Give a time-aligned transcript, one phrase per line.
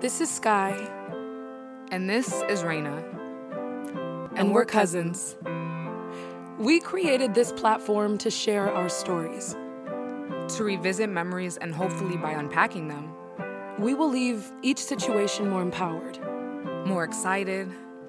[0.00, 0.72] This is Sky,
[1.90, 3.02] And this is Raina.
[4.36, 5.36] and we're cousins.
[6.58, 9.56] We created this platform to share our stories.
[10.56, 13.12] To revisit memories and hopefully by unpacking them,
[13.78, 16.18] We will leave each situation more empowered,
[16.86, 17.68] more excited,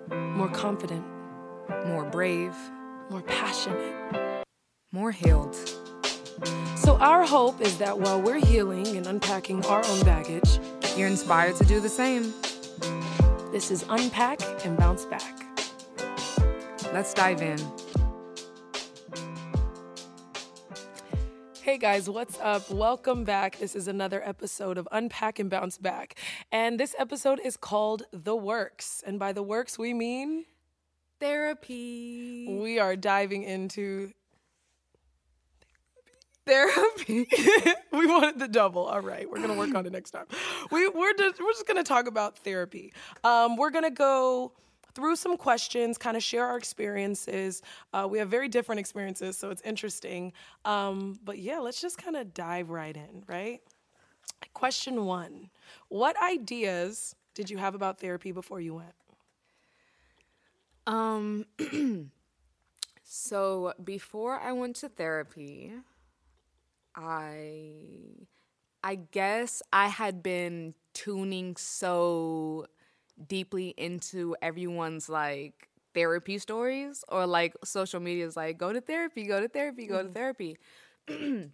[0.09, 1.03] more confident,
[1.85, 2.55] more brave,
[3.09, 3.95] more passionate.
[4.93, 5.55] more healed.
[6.75, 10.59] So, our hope is that while we're healing and unpacking our own baggage,
[10.97, 12.33] You're inspired to do the same.
[13.51, 15.45] this is Unpack and Bounce Back.
[16.91, 17.59] Let's dive in.
[21.61, 22.67] Hey guys, what's up?
[22.71, 23.59] Welcome back.
[23.59, 26.15] This is another episode of Unpack and Bounce Back.
[26.51, 29.03] And this episode is called The Works.
[29.05, 30.45] And by The Works, we mean
[31.19, 32.57] Therapy.
[32.59, 34.13] we are diving into
[36.47, 37.27] Therapy.
[37.91, 38.85] we wanted the double.
[38.85, 40.25] All right, we're gonna work on it next time.
[40.71, 42.93] We we're just we're just gonna talk about therapy.
[43.23, 44.53] Um, we're gonna go
[44.95, 47.61] through some questions, kind of share our experiences.
[47.93, 50.33] Uh, we have very different experiences, so it's interesting.
[50.65, 53.23] Um, but yeah, let's just kind of dive right in.
[53.27, 53.61] Right.
[54.53, 55.49] Question one:
[55.89, 58.95] What ideas did you have about therapy before you went?
[60.87, 61.45] Um
[63.03, 65.73] so before I went to therapy,
[66.97, 67.75] I
[68.83, 72.65] I guess I had been tuning so
[73.27, 79.23] deeply into everyone's like therapy stories or like social media is like go to therapy,
[79.23, 80.13] go to therapy, go to mm-hmm.
[80.13, 80.57] therapy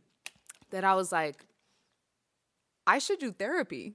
[0.72, 1.46] that I was like
[2.88, 3.94] I should do therapy.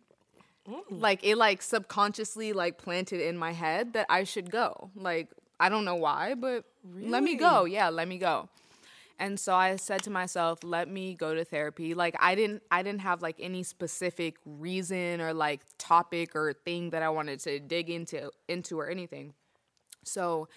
[0.69, 0.83] Mm.
[0.91, 4.91] Like it like subconsciously like planted in my head that I should go.
[4.95, 6.65] Like I don't know why, but
[7.01, 7.65] let me go.
[7.65, 8.49] Yeah, let me go.
[9.21, 11.95] And so I said to myself, let me go to therapy.
[11.95, 16.91] Like I didn't I didn't have like any specific reason or like topic or thing
[16.91, 19.35] that I wanted to dig into into or anything.
[20.05, 20.49] So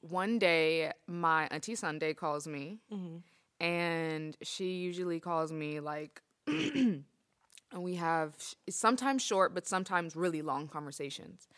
[0.00, 3.16] one day my auntie Sunday calls me mm-hmm.
[3.64, 7.04] and she usually calls me like and
[7.78, 8.34] we have
[8.68, 11.48] sometimes short but sometimes really long conversations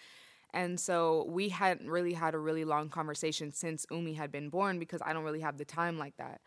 [0.54, 4.78] and so we hadn't really had a really long conversation since umi had been born
[4.78, 6.40] because i don't really have the time like that.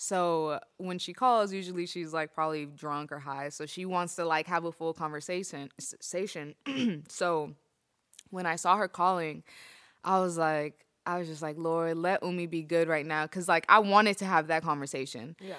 [0.00, 4.24] So when she calls usually she's like probably drunk or high so she wants to
[4.24, 5.70] like have a full conversation
[7.08, 7.54] so
[8.30, 9.42] when i saw her calling
[10.04, 13.48] i was like i was just like lord let umi be good right now because
[13.48, 15.34] like i wanted to have that conversation.
[15.40, 15.54] Yeah.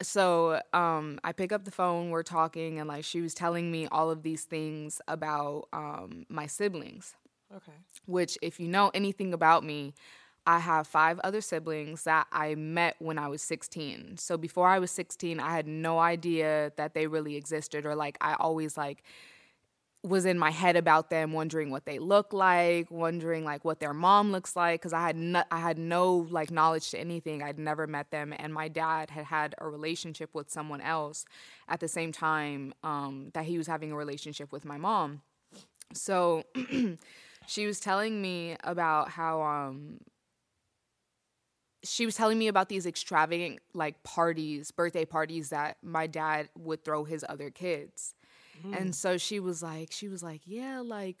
[0.00, 3.88] so um i pick up the phone we're talking and like she was telling me
[3.92, 7.14] all of these things about um my siblings
[7.56, 7.72] Okay.
[8.06, 9.94] which if you know anything about me
[10.46, 14.78] i have five other siblings that i met when i was 16 so before i
[14.78, 19.02] was 16 i had no idea that they really existed or like i always like
[20.02, 23.92] was in my head about them wondering what they look like wondering like what their
[23.94, 27.42] mom looks like because i had no, i had no like knowledge to anything.
[27.42, 31.24] I'd never met them and my dad had had a relationship with someone else
[31.68, 35.22] at the same time um, that he was having a relationship with my mom.
[35.92, 36.44] So
[37.46, 39.98] she was telling me about how um
[41.84, 46.84] she was telling me about these extravagant like parties birthday parties that my dad would
[46.84, 48.14] throw his other kids.
[48.74, 51.18] And so she was like she was like yeah like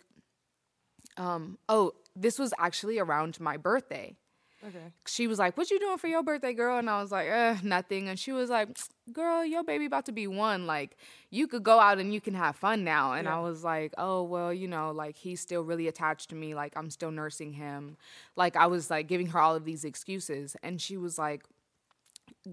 [1.16, 4.16] um oh this was actually around my birthday
[4.64, 4.92] Okay.
[5.06, 7.58] she was like, "What you doing for your birthday, girl?" And I was like, "Eh,
[7.62, 8.68] nothing." And she was like,
[9.12, 10.66] "Girl, your baby about to be one.
[10.66, 10.96] Like,
[11.30, 14.22] you could go out and you can have fun now." And I was like, "Oh,
[14.24, 16.54] well, you know, like he's still really attached to me.
[16.54, 17.96] Like I'm still nursing him."
[18.36, 21.44] Like I was like giving her all of these excuses, and she was like,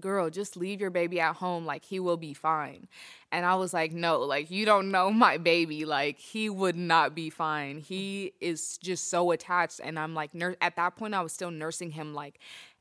[0.00, 1.66] girl, just leave your baby at home.
[1.66, 2.88] Like, he will be fine.
[3.32, 5.84] And I was like, no, like, you don't know my baby.
[5.84, 7.78] Like, he would not be fine.
[7.78, 9.80] He is just so attached.
[9.82, 12.38] And I'm like, nur- at that point, I was still nursing him like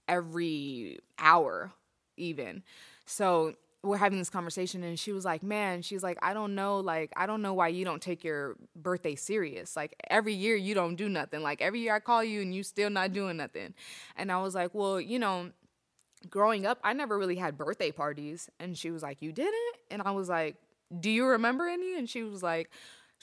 [0.08, 1.72] every hour,
[2.18, 2.64] even.
[3.06, 6.80] So, we're having this conversation and she was like, "Man, she's like, I don't know,
[6.80, 9.76] like I don't know why you don't take your birthday serious.
[9.76, 11.42] Like every year you don't do nothing.
[11.42, 13.74] Like every year I call you and you still not doing nothing."
[14.16, 15.52] And I was like, "Well, you know,
[16.30, 18.50] growing up, I never really had birthday parties.
[18.60, 19.76] And she was like, You didn't?
[19.92, 20.56] And I was like,
[21.00, 21.98] Do you remember any?
[21.98, 22.70] And she was like,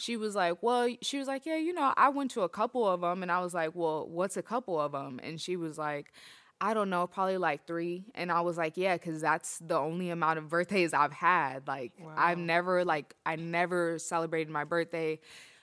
[0.00, 2.88] she was like, well, she was like, yeah, you know, I went to a couple
[2.88, 3.23] of them.
[3.23, 5.20] And I was like, well, what's a couple of them?
[5.23, 6.12] And she was like,
[6.61, 8.05] I don't know, probably like three.
[8.14, 11.67] And I was like, yeah, because that's the only amount of birthdays I've had.
[11.67, 15.20] Like, I've never, like, I never celebrated my birthday.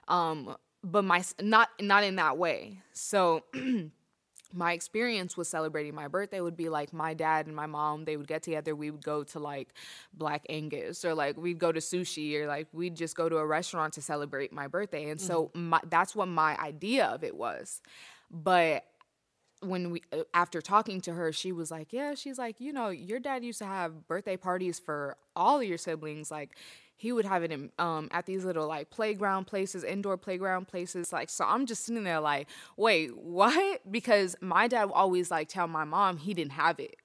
[0.07, 2.79] Um, but my, not, not in that way.
[2.93, 3.43] So,
[4.53, 8.17] my experience with celebrating my birthday would be like my dad and my mom they
[8.17, 9.73] would get together we would go to like
[10.13, 13.45] black angus or like we'd go to sushi or like we'd just go to a
[13.45, 15.09] restaurant to celebrate my birthday.
[15.09, 17.81] And so my, that's what my idea of it was.
[18.31, 18.85] But
[19.61, 22.89] when we uh, after talking to her she was like yeah she's like you know
[22.89, 26.55] your dad used to have birthday parties for all your siblings like
[26.97, 31.13] he would have it in um at these little like playground places indoor playground places
[31.13, 35.47] like so i'm just sitting there like wait what because my dad would always like
[35.47, 36.95] tell my mom he didn't have it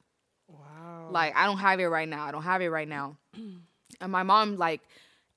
[0.48, 1.08] Wow.
[1.10, 3.16] like i don't have it right now i don't have it right now
[4.00, 4.80] and my mom like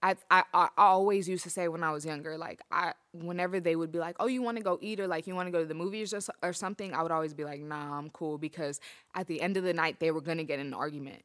[0.04, 3.76] I, I I always used to say when I was younger, like I whenever they
[3.76, 5.62] would be like, "Oh, you want to go eat or like you want to go
[5.62, 8.80] to the movies or, or something," I would always be like, "Nah, I'm cool," because
[9.16, 11.24] at the end of the night they were gonna get in an argument.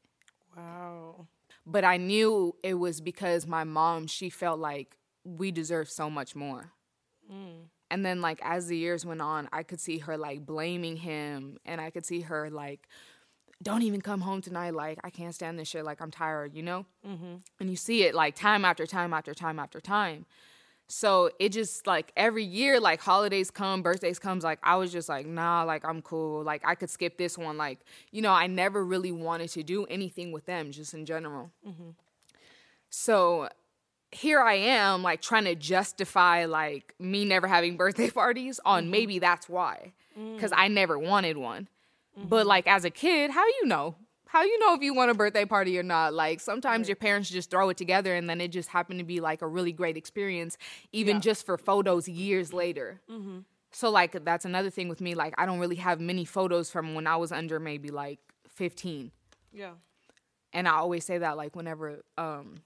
[0.56, 1.26] Wow.
[1.67, 6.35] But I knew it was because my mom she felt like we deserve so much
[6.35, 6.73] more.
[7.91, 11.58] And then like as the years went on, I could see her like blaming him,
[11.64, 12.88] and I could see her like
[13.62, 14.75] don't even come home tonight.
[14.75, 15.85] Like, I can't stand this shit.
[15.85, 16.87] Like, I'm tired, you know?
[17.06, 17.35] Mm-hmm.
[17.61, 20.26] And you see it like time after time after time after time.
[20.91, 25.09] So it just like every year, like holidays come, birthdays comes, like I was just
[25.09, 26.43] like, nah, like I'm cool.
[26.43, 27.57] Like I could skip this one.
[27.57, 27.79] Like,
[28.11, 31.53] you know, I never really wanted to do anything with them, just in general.
[31.67, 31.91] Mm-hmm.
[32.91, 33.49] So
[34.11, 38.91] here I am, like trying to justify like me never having birthday parties on mm-hmm.
[38.91, 39.93] maybe that's why.
[40.35, 40.59] Because mm.
[40.59, 41.69] I never wanted one.
[42.17, 42.49] But mm-hmm.
[42.49, 43.95] like as a kid, how you know?
[44.32, 46.15] How you know if you want a birthday party or not?
[46.15, 49.19] Like sometimes your parents just throw it together and then it just happened to be
[49.19, 50.56] like a really great experience,
[50.93, 51.21] even Yeah.
[51.21, 53.00] just for photos years later.
[53.73, 55.17] So like that's another thing with me.
[55.17, 59.11] Like I don't really have many photos from when I was under maybe like 15
[59.53, 59.73] Yeah.
[60.53, 62.62] and I always say that like whenever um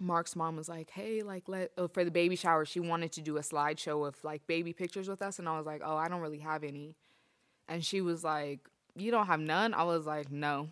[0.00, 3.22] Mark's mom was like, "Hey, like let uh, for the baby shower, she wanted to
[3.22, 6.08] do a slideshow of like baby pictures with us," and I was like, "Oh, I
[6.08, 6.96] don't really have any,"
[7.66, 10.68] and she was like, "You don't have none?" I was like, "No."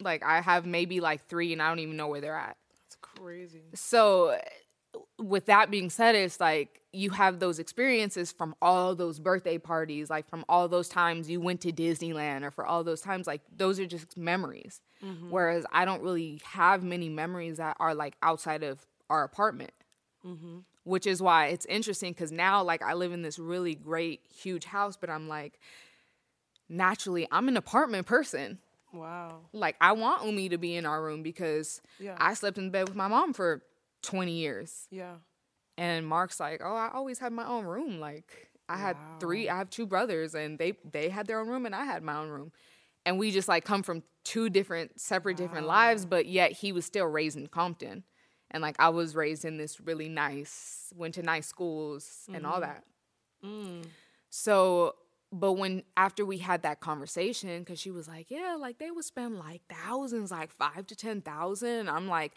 [0.00, 2.56] Like I have maybe like 3 and I don't even know where they're at.
[2.84, 3.62] That's crazy.
[3.74, 4.38] So
[5.18, 10.08] with that being said, it's like you have those experiences from all those birthday parties,
[10.08, 13.42] like from all those times you went to Disneyland, or for all those times, like
[13.56, 14.80] those are just memories.
[15.04, 15.30] Mm-hmm.
[15.30, 19.72] Whereas I don't really have many memories that are like outside of our apartment.
[20.26, 20.58] Mm-hmm.
[20.84, 24.66] Which is why it's interesting because now, like, I live in this really great, huge
[24.66, 25.58] house, but I'm like,
[26.68, 28.58] naturally, I'm an apartment person
[28.98, 29.40] Wow.
[29.52, 32.16] like I want Umi to be in our room because Yeah.
[32.18, 33.62] I slept in bed with my mom for
[34.02, 34.86] 20 years.
[34.90, 35.16] Yeah.
[35.78, 38.00] And Mark's like, "Oh, I always had my own room.
[38.00, 41.66] Like I had three, I have two brothers and they they had their own room
[41.66, 42.52] and I had my own room."
[43.04, 46.84] And we just like come from two different separate different lives, but yet he was
[46.84, 48.04] still raised in Compton.
[48.50, 52.54] And like I was raised in this really nice, went to nice schools and all
[52.54, 52.62] mm-hmm.
[52.62, 52.84] that.
[53.44, 53.84] Mm.
[54.30, 54.94] So,
[55.32, 59.04] but when after we had that conversation, because she was like, yeah, like they would
[59.04, 61.88] spend like thousands, like five to ten thousand.
[61.88, 62.32] I'm like,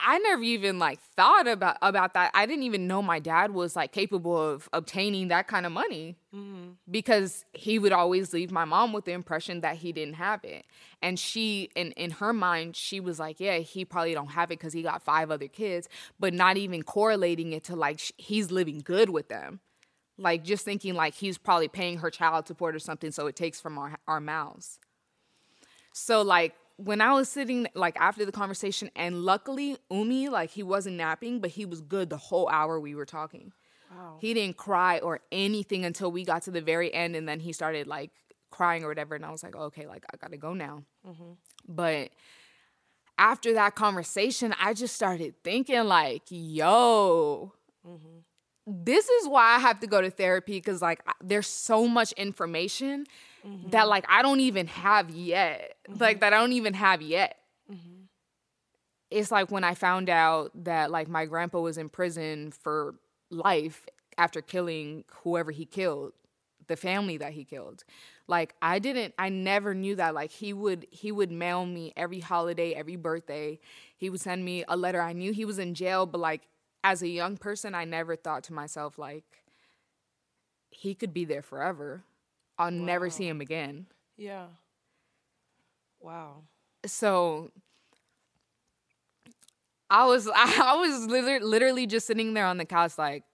[0.00, 2.32] I never even like thought about about that.
[2.34, 6.16] I didn't even know my dad was like capable of obtaining that kind of money
[6.34, 6.72] mm-hmm.
[6.90, 10.66] because he would always leave my mom with the impression that he didn't have it.
[11.00, 14.58] And she, in in her mind, she was like, yeah, he probably don't have it
[14.58, 15.88] because he got five other kids,
[16.18, 19.60] but not even correlating it to like sh- he's living good with them
[20.18, 23.60] like just thinking like he's probably paying her child support or something so it takes
[23.60, 24.78] from our our mouths.
[25.92, 30.62] So like when i was sitting like after the conversation and luckily umi like he
[30.62, 33.52] wasn't napping but he was good the whole hour we were talking.
[33.96, 34.18] Wow.
[34.20, 37.52] he didn't cry or anything until we got to the very end and then he
[37.52, 38.10] started like
[38.50, 40.82] crying or whatever and i was like oh, okay like i gotta go now.
[41.06, 41.32] Mm-hmm.
[41.68, 42.10] But
[43.16, 47.52] after that conversation i just started thinking like yo
[47.86, 48.18] mm-hmm.
[48.66, 53.06] This is why I have to go to therapy because like there's so much information
[53.46, 53.70] mm-hmm.
[53.70, 55.76] that like I don't even have yet.
[55.88, 56.00] Mm-hmm.
[56.00, 57.38] Like that I don't even have yet.
[57.70, 58.04] Mm-hmm.
[59.10, 62.94] It's like when I found out that like my grandpa was in prison for
[63.30, 66.12] life after killing whoever he killed,
[66.66, 67.84] the family that he killed.
[68.26, 72.20] Like I didn't I never knew that like he would he would mail me every
[72.20, 73.60] holiday, every birthday.
[73.98, 75.02] He would send me a letter.
[75.02, 76.48] I knew he was in jail, but like
[76.84, 79.24] as a young person, I never thought to myself like
[80.70, 82.04] he could be there forever.
[82.58, 83.86] I'll never see him again.
[84.16, 84.46] Yeah.
[86.00, 86.42] Wow.
[86.84, 87.50] So
[89.88, 93.24] I was I was literally, literally just sitting there on the couch like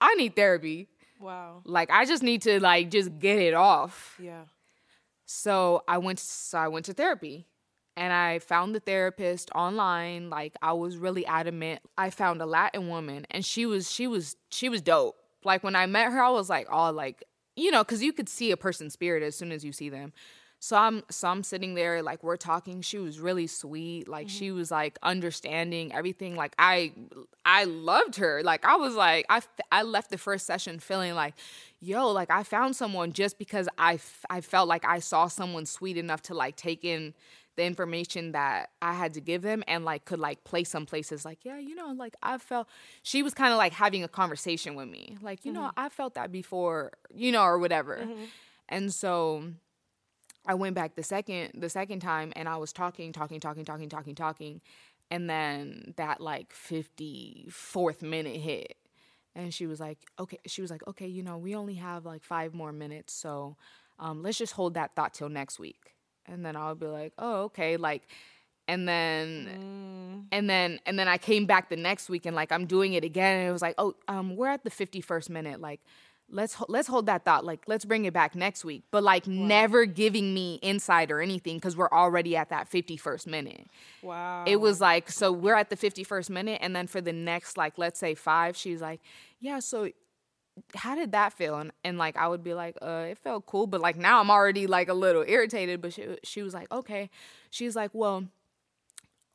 [0.00, 0.88] I need therapy.
[1.20, 1.62] Wow.
[1.64, 4.16] Like I just need to like just get it off.
[4.20, 4.42] Yeah.
[5.26, 7.46] So I went so I went to therapy
[7.96, 10.30] and I found the therapist online.
[10.30, 11.80] Like I was really adamant.
[11.96, 15.16] I found a Latin woman and she was she was she was dope.
[15.44, 17.24] Like when I met her, I was like, oh like
[17.56, 20.12] you know, because you could see a person's spirit as soon as you see them.
[20.58, 22.80] So I'm so I'm sitting there like we're talking.
[22.80, 24.08] She was really sweet.
[24.08, 24.36] Like mm-hmm.
[24.36, 26.34] she was like understanding everything.
[26.34, 26.92] Like I
[27.44, 28.42] I loved her.
[28.42, 31.34] Like I was like I I left the first session feeling like
[31.80, 33.98] yo like I found someone just because I
[34.28, 37.14] I felt like I saw someone sweet enough to like take in
[37.56, 41.24] the information that I had to give them and like could like play some places
[41.24, 42.68] like yeah you know like I felt
[43.02, 45.62] she was kind of like having a conversation with me like you mm-hmm.
[45.62, 48.24] know I felt that before you know or whatever mm-hmm.
[48.68, 49.44] and so
[50.46, 53.88] I went back the second the second time and I was talking, talking, talking, talking,
[53.88, 54.60] talking, talking,
[55.10, 58.76] and then that like 54th minute hit.
[59.34, 62.22] And she was like, okay, she was like, okay, you know, we only have like
[62.22, 63.56] five more minutes, so
[63.98, 65.95] um, let's just hold that thought till next week.
[66.28, 68.02] And then I'll be like, oh, okay, like,
[68.68, 70.24] and then, mm.
[70.32, 73.04] and then, and then I came back the next week and like I'm doing it
[73.04, 75.80] again, and it was like, oh, um, we're at the 51st minute, like
[76.28, 79.32] let's let's hold that thought like let's bring it back next week but like wow.
[79.32, 83.66] never giving me insight or anything because we're already at that 51st minute
[84.02, 87.56] wow it was like so we're at the 51st minute and then for the next
[87.56, 89.00] like let's say five she's like
[89.40, 89.88] yeah so
[90.74, 93.66] how did that feel and, and like i would be like uh it felt cool
[93.66, 97.10] but like now i'm already like a little irritated but she, she was like okay
[97.50, 98.24] she's like well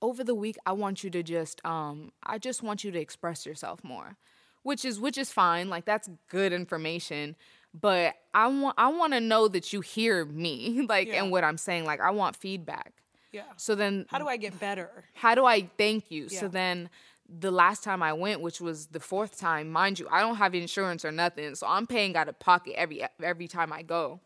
[0.02, 3.46] over the week i want you to just um i just want you to express
[3.46, 4.18] yourself more
[4.64, 5.70] which is which is fine.
[5.70, 7.36] Like that's good information.
[7.74, 11.24] But I want I want to know that you hear me, like yeah.
[11.24, 11.86] and what I'm saying.
[11.86, 12.94] Like I want feedback.
[13.32, 13.44] Yeah.
[13.56, 15.06] So then how do I get better?
[15.14, 16.28] How do I thank you?
[16.30, 16.40] Yeah.
[16.42, 16.90] So then
[17.40, 20.54] the last time I went, which was the fourth time, mind you, I don't have
[20.54, 24.20] insurance or nothing, so I'm paying out of pocket every every time I go.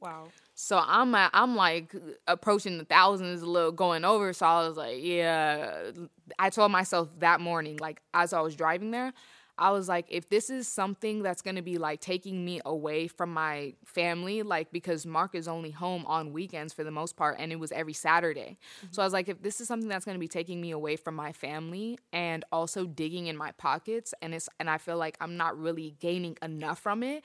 [0.00, 0.28] Wow.
[0.54, 1.94] So I'm at, I'm like
[2.26, 4.32] approaching the thousands, a little going over.
[4.32, 5.90] So I was like, yeah.
[6.38, 9.12] I told myself that morning, like as I was driving there,
[9.56, 13.32] I was like, if this is something that's gonna be like taking me away from
[13.32, 17.52] my family, like because Mark is only home on weekends for the most part, and
[17.52, 18.58] it was every Saturday.
[18.78, 18.92] Mm-hmm.
[18.92, 21.14] So I was like, if this is something that's gonna be taking me away from
[21.14, 25.36] my family and also digging in my pockets, and it's and I feel like I'm
[25.36, 27.22] not really gaining enough from it,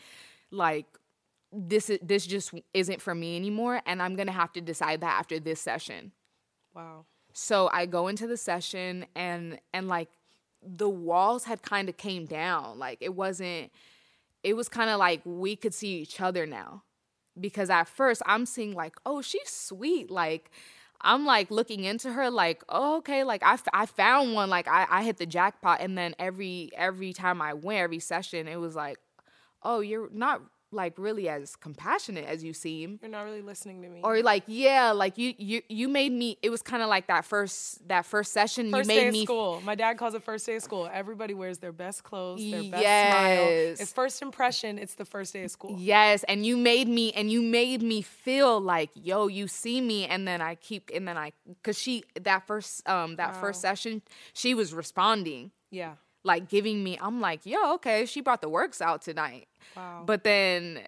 [0.51, 0.85] like
[1.51, 5.17] this is this just isn't for me anymore, and I'm gonna have to decide that
[5.19, 6.11] after this session.
[6.75, 7.05] Wow.
[7.33, 10.09] So I go into the session and and like
[10.61, 12.79] the walls had kind of came down.
[12.79, 13.71] Like it wasn't
[14.43, 16.83] it was kind of like we could see each other now.
[17.39, 20.51] Because at first I'm seeing like, "Oh, she's sweet." Like
[21.01, 24.67] I'm like looking into her like, oh, okay, like I, f- I found one, like
[24.67, 25.79] I, I hit the jackpot.
[25.79, 28.97] And then every every time I went, every session, it was like,
[29.63, 32.99] oh, you're not like really as compassionate as you seem.
[33.01, 34.01] You're not really listening to me.
[34.03, 37.25] Or like, yeah, like you you you made me it was kind of like that
[37.25, 39.61] first that first session first you made day of me school.
[39.63, 40.89] My dad calls it first day of school.
[40.91, 43.11] Everybody wears their best clothes, their best yes.
[43.11, 43.47] smile.
[43.83, 45.75] It's first impression, it's the first day of school.
[45.79, 50.05] Yes, and you made me and you made me feel like, yo, you see me
[50.05, 51.33] and then I keep and then I
[51.63, 53.41] cuz she that first um that wow.
[53.41, 54.01] first session,
[54.33, 55.51] she was responding.
[55.71, 59.47] Yeah like giving me i'm like yo okay she brought the works out tonight.
[59.75, 60.03] Wow.
[60.05, 60.81] but then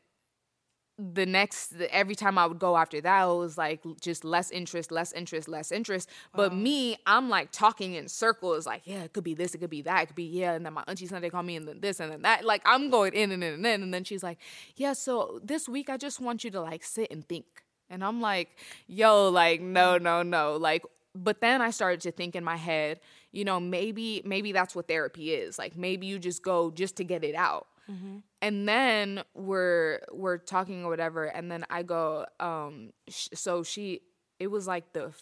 [0.97, 4.91] the next every time i would go after that it was like just less interest
[4.91, 6.09] less interest less interest.
[6.33, 6.43] Wow.
[6.43, 9.69] but me i'm like talking in circles like yeah it could be this it could
[9.69, 11.79] be that it could be yeah and then my auntie sunday called me and then
[11.79, 12.45] this and then that.
[12.45, 14.37] Like i'm going in and in and in and then she's like
[14.75, 17.45] yeah so this week i just want you to like sit and think.
[17.89, 18.49] And i'm like
[18.87, 20.01] yo like no mm.
[20.01, 20.57] no no.
[20.57, 20.83] Like
[21.15, 22.99] but then I started to think in my head,
[23.31, 25.57] you know, maybe maybe that's what therapy is.
[25.57, 27.67] Like maybe you just go just to get it out.
[27.89, 28.17] Mm-hmm.
[28.41, 34.01] And then we're we're talking or whatever, and then I go, um, sh- so she,
[34.39, 35.13] it was like the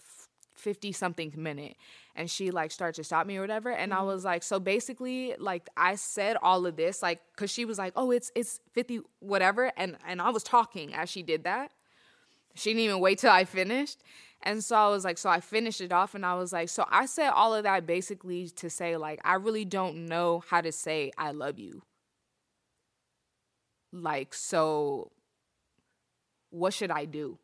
[0.55, 1.75] fifty something minute,
[2.15, 4.01] and she like started to stop me or whatever, and mm-hmm.
[4.01, 7.77] I was like, so basically, like I said all of this, like, cause she was
[7.77, 11.71] like, oh, it's it's fifty whatever, and and I was talking as she did that.
[12.55, 14.01] She didn't even wait till I finished.
[14.41, 16.85] And so I was like, so I finished it off and I was like, so
[16.89, 20.71] I said all of that basically to say, like, I really don't know how to
[20.71, 21.83] say I love you.
[23.91, 25.11] Like, so
[26.51, 27.37] what should I do?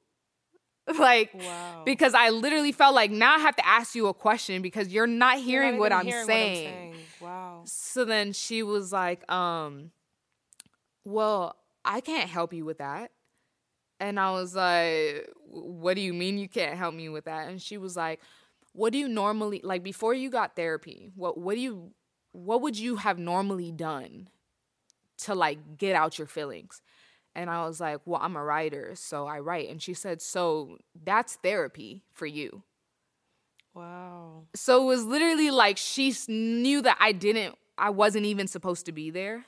[1.00, 1.82] like, wow.
[1.84, 5.08] because I literally felt like now I have to ask you a question because you're
[5.08, 6.96] not hearing, you're not what, I'm hearing what I'm saying.
[7.20, 7.62] Wow.
[7.66, 9.92] So then she was like, um,
[11.04, 13.12] well, I can't help you with that.
[14.00, 17.48] And I was like, What do you mean you can't help me with that?
[17.48, 18.22] And she was like,
[18.74, 21.12] What do you normally like before you got therapy?
[21.16, 21.92] What what do you
[22.32, 24.30] what would you have normally done
[25.20, 26.82] to like get out your feelings?
[27.34, 29.70] And I was like, Well, I'm a writer, so I write.
[29.70, 32.64] And she said, So that's therapy for you.
[33.74, 34.44] Wow.
[34.56, 38.94] So it was literally like she knew that I didn't, I wasn't even supposed to
[38.94, 39.46] be there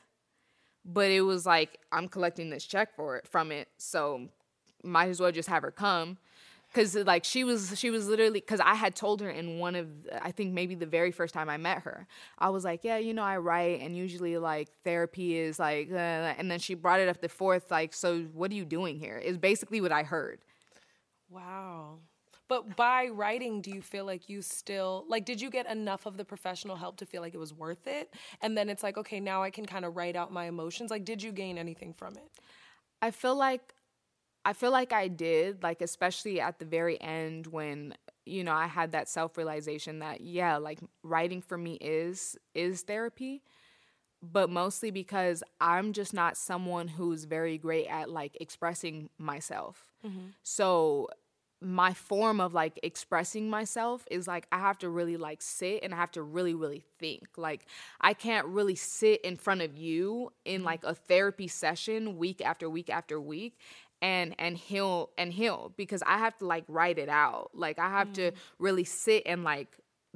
[0.88, 4.30] but it was like I'm collecting this check for it from it, so
[4.84, 6.18] might as well just have her come.
[6.68, 9.88] Because like she was she was literally because i had told her in one of
[10.22, 12.06] i think maybe the very first time i met her
[12.38, 15.96] i was like yeah you know i write and usually like therapy is like uh,
[15.96, 19.18] and then she brought it up the fourth like so what are you doing here?
[19.18, 20.40] is basically what i heard.
[21.30, 22.00] Wow.
[22.48, 26.18] But by writing do you feel like you still like did you get enough of
[26.18, 28.14] the professional help to feel like it was worth it?
[28.42, 30.92] And then it's like okay now i can kind of write out my emotions.
[30.92, 32.30] Like did you gain anything from it?
[33.02, 33.74] I feel like
[34.48, 37.94] I feel like I did, like especially at the very end when
[38.25, 42.84] you know I had that self realization that yeah, like writing for me is is
[42.84, 43.44] therapy,
[44.24, 49.86] but mostly because I'm just not someone who's very great at like expressing myself.
[50.06, 50.27] Mm-hmm.
[50.44, 51.10] So
[51.60, 55.92] my form of like expressing myself is like I have to really like sit and
[55.94, 57.27] I have to really really think.
[57.36, 57.66] Like
[58.00, 62.70] I can't really sit in front of you in like a therapy session week after
[62.70, 63.58] week after week
[64.01, 67.51] and and heal and heal because I have to like write it out.
[67.54, 68.16] Like I have mm.
[68.16, 69.68] to really sit and like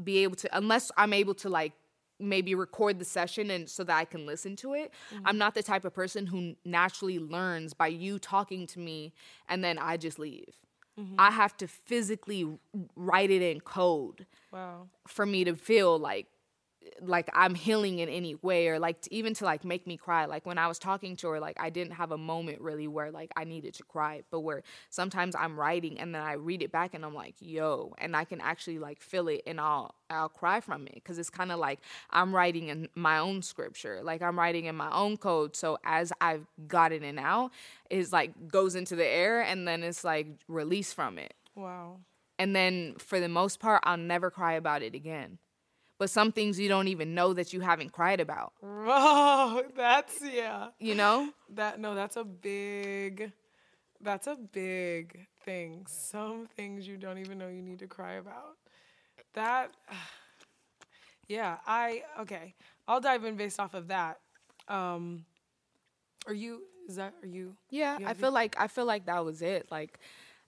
[0.02, 1.74] be able to unless I'm able to like
[2.20, 4.92] maybe record the session and so that I can listen to it.
[5.14, 5.28] Mm-hmm.
[5.28, 9.14] I'm not the type of person who naturally learns by you talking to me
[9.50, 10.54] and then I just leave.
[11.00, 11.16] Mm-hmm.
[11.18, 12.48] I have to physically
[12.96, 14.28] write it in code.
[14.52, 14.90] Wow.
[15.08, 16.28] For me to feel like
[17.02, 20.26] like I'm healing in any way or like to, even to like make me cry.
[20.26, 23.12] Like when I was talking to her, like I didn't have a moment really where
[23.12, 26.72] like I needed to cry, but where sometimes I'm writing and then I read it
[26.72, 30.30] back and I'm like, yo, and I can actually like feel it and I'll I'll
[30.30, 34.22] cry from it because it's kind of like I'm writing in my own scripture, like
[34.22, 35.56] I'm writing in my own code.
[35.56, 37.52] So as I've gotten it and out,
[37.90, 41.34] it's like goes into the air and then it's like release from it.
[41.56, 41.98] Wow.
[42.40, 45.38] And then for the most part, I'll never cry about it again
[46.02, 48.54] but some things you don't even know that you haven't cried about.
[48.64, 50.70] Oh, that's yeah.
[50.80, 51.30] You know?
[51.54, 53.32] That no, that's a big
[54.02, 55.86] that's a big thing.
[55.88, 58.58] Some things you don't even know you need to cry about.
[59.34, 59.74] That
[61.28, 62.56] Yeah, I okay.
[62.88, 64.22] I'll dive in based off of that.
[64.68, 65.26] Um
[66.26, 69.24] are you is that are you Yeah, you I feel like I feel like that
[69.24, 69.68] was it.
[69.70, 70.00] Like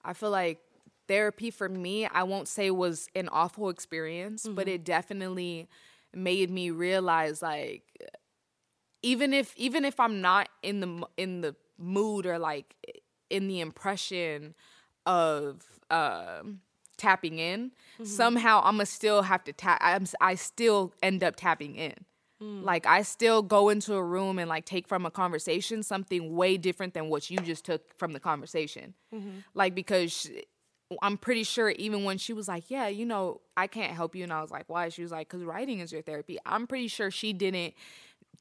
[0.03, 0.61] I feel like
[1.07, 4.55] therapy for me, I won't say was an awful experience, mm-hmm.
[4.55, 5.67] but it definitely
[6.13, 7.83] made me realize like
[9.01, 12.75] even if even if I'm not in the in the mood or like
[13.29, 14.55] in the impression
[15.05, 16.61] of um,
[16.97, 18.05] tapping in, mm-hmm.
[18.05, 19.79] somehow I'm gonna still have to tap.
[19.81, 21.93] I'm, I still end up tapping in.
[22.41, 22.63] Mm.
[22.63, 26.57] Like I still go into a room and like take from a conversation something way
[26.57, 28.93] different than what you just took from the conversation.
[29.13, 29.39] Mm-hmm.
[29.53, 30.29] Like because
[31.01, 34.23] I'm pretty sure even when she was like, Yeah, you know, I can't help you.
[34.23, 34.89] And I was like, Why?
[34.89, 36.37] She was like, Because writing is your therapy.
[36.45, 37.73] I'm pretty sure she didn't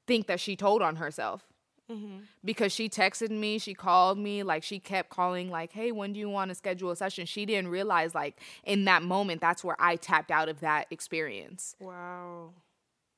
[0.06, 1.46] think that she told on herself.
[1.90, 2.18] Mm-hmm.
[2.44, 6.20] Because she texted me, she called me, like she kept calling, like, hey, when do
[6.20, 7.26] you want to schedule a session?
[7.26, 11.76] She didn't realize, like, in that moment, that's where I tapped out of that experience.
[11.80, 12.50] Wow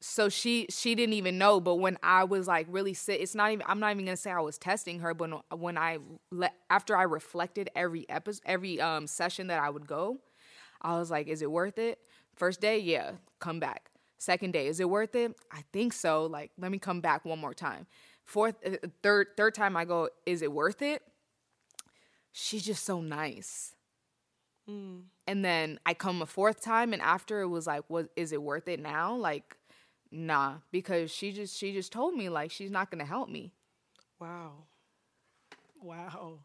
[0.06, 3.50] so she she didn't even know but when i was like really sick it's not
[3.50, 5.98] even i'm not even gonna say i was testing her but when i
[6.30, 10.18] let after i reflected every episode every um session that i would go
[10.82, 11.98] i was like is it worth it?
[12.34, 13.90] First day yeah come back.
[14.18, 15.34] Second day is it worth it?
[15.50, 17.86] I think so like let me come back one more time.
[18.24, 21.02] Fourth uh, third third time i go is it worth it?
[22.32, 23.70] She's just so nice.
[24.66, 25.02] Mm.
[25.26, 28.42] and then i come a fourth time and after it was like what is it
[28.42, 29.14] worth it now?
[29.14, 29.56] Like
[30.10, 33.52] nah because she just she just told me like she's not gonna help me.
[34.20, 34.64] Wow.
[35.82, 36.38] Wow.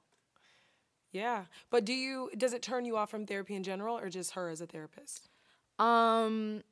[1.12, 1.46] Yeah.
[1.70, 4.50] But do you does it turn you off from therapy in general or just her
[4.50, 5.30] as a therapist?
[5.78, 6.64] Um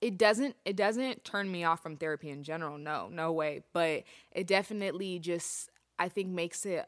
[0.00, 3.62] it doesn't it doesn't turn me off from therapy in general no no way.
[3.72, 6.86] But it definitely just i think makes it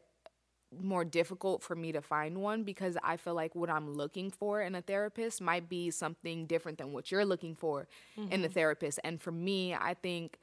[0.79, 4.63] more difficult for me to find one because I feel like what I'm looking for
[4.63, 8.33] in a therapist might be something different than what you're looking for mm-hmm.
[8.33, 9.01] in a therapist.
[9.03, 10.39] And for me, I think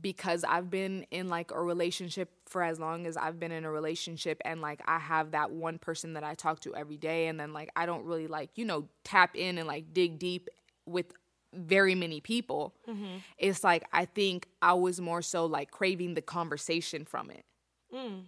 [0.00, 3.70] because I've been in like a relationship for as long as I've been in a
[3.70, 7.40] relationship and like I have that one person that I talk to every day and
[7.40, 10.48] then like I don't really like, you know, tap in and like dig deep
[10.86, 11.06] with
[11.54, 12.74] very many people.
[12.86, 13.18] Mm-hmm.
[13.38, 17.44] It's like I think I was more so like craving the conversation from it.
[17.92, 18.24] Mm.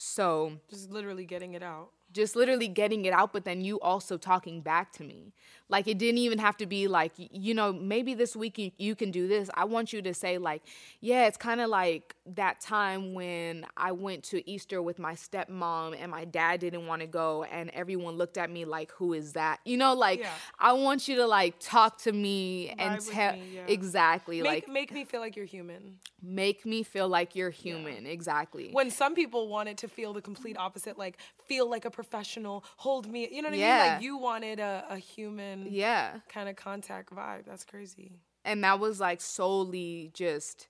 [0.00, 1.92] So just literally getting it out.
[2.12, 5.32] Just literally getting it out, but then you also talking back to me.
[5.68, 8.96] Like it didn't even have to be like, you know, maybe this week you, you
[8.96, 9.48] can do this.
[9.54, 10.62] I want you to say, like,
[11.00, 15.96] yeah, it's kind of like that time when I went to Easter with my stepmom
[16.00, 19.34] and my dad didn't want to go and everyone looked at me like who is
[19.34, 19.60] that?
[19.64, 20.30] You know like Yeah.
[20.58, 23.62] I want you to like talk to me and tell yeah.
[23.68, 25.98] exactly Make like make me feel like you're human.
[26.22, 28.06] make me feel like you're human.
[28.06, 28.70] Exactly.
[28.72, 33.06] When some people wanted to feel the complete opposite, like feel like a professional, hold
[33.10, 33.92] me, you know what I mean?
[33.94, 36.18] Like you wanted a, a human yeah.
[36.28, 37.44] kind of contact vibe.
[37.46, 38.12] That's crazy.
[38.44, 40.68] and that was like solely just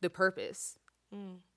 [0.00, 0.78] the purpose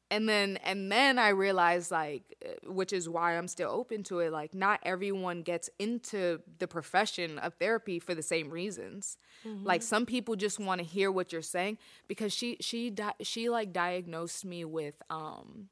[0.10, 4.20] and then and then i realized like uh, which is why i'm still open to
[4.20, 9.18] it like not everyone gets into the profession of therapy for the same reasons
[9.66, 13.50] like some people just want to hear what you're saying because she she di- she
[13.50, 15.68] like diagnosed me with um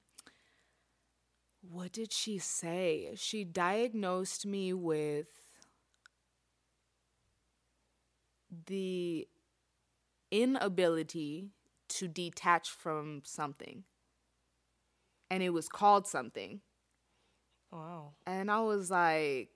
[1.72, 5.28] what did she say she diagnosed me with
[8.68, 9.28] the
[10.32, 11.50] inability
[11.88, 13.84] to detach from something.
[15.30, 16.62] And it was called something.
[17.72, 18.14] Wow.
[18.26, 19.50] And I was like,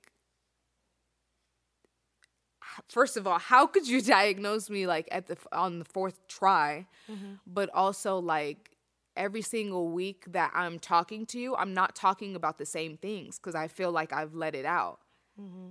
[2.88, 6.88] first of all, how could you diagnose me like at the on the fourth try?
[7.10, 7.34] Mm-hmm.
[7.46, 8.72] But also like
[9.20, 13.38] every single week that I'm talking to you, I'm not talking about the same things
[13.38, 15.00] because I feel like I've let it out.
[15.40, 15.70] Mm-hmm.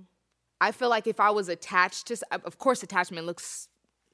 [0.61, 3.67] I feel like if I was attached to, of course, attachment looks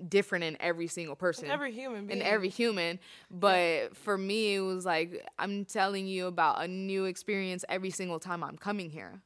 [0.07, 2.19] different in every single person, in Every human being.
[2.19, 2.99] in every human.
[3.31, 8.19] But for me, it was like I'm telling you about a new experience every single
[8.19, 9.21] time I'm coming here.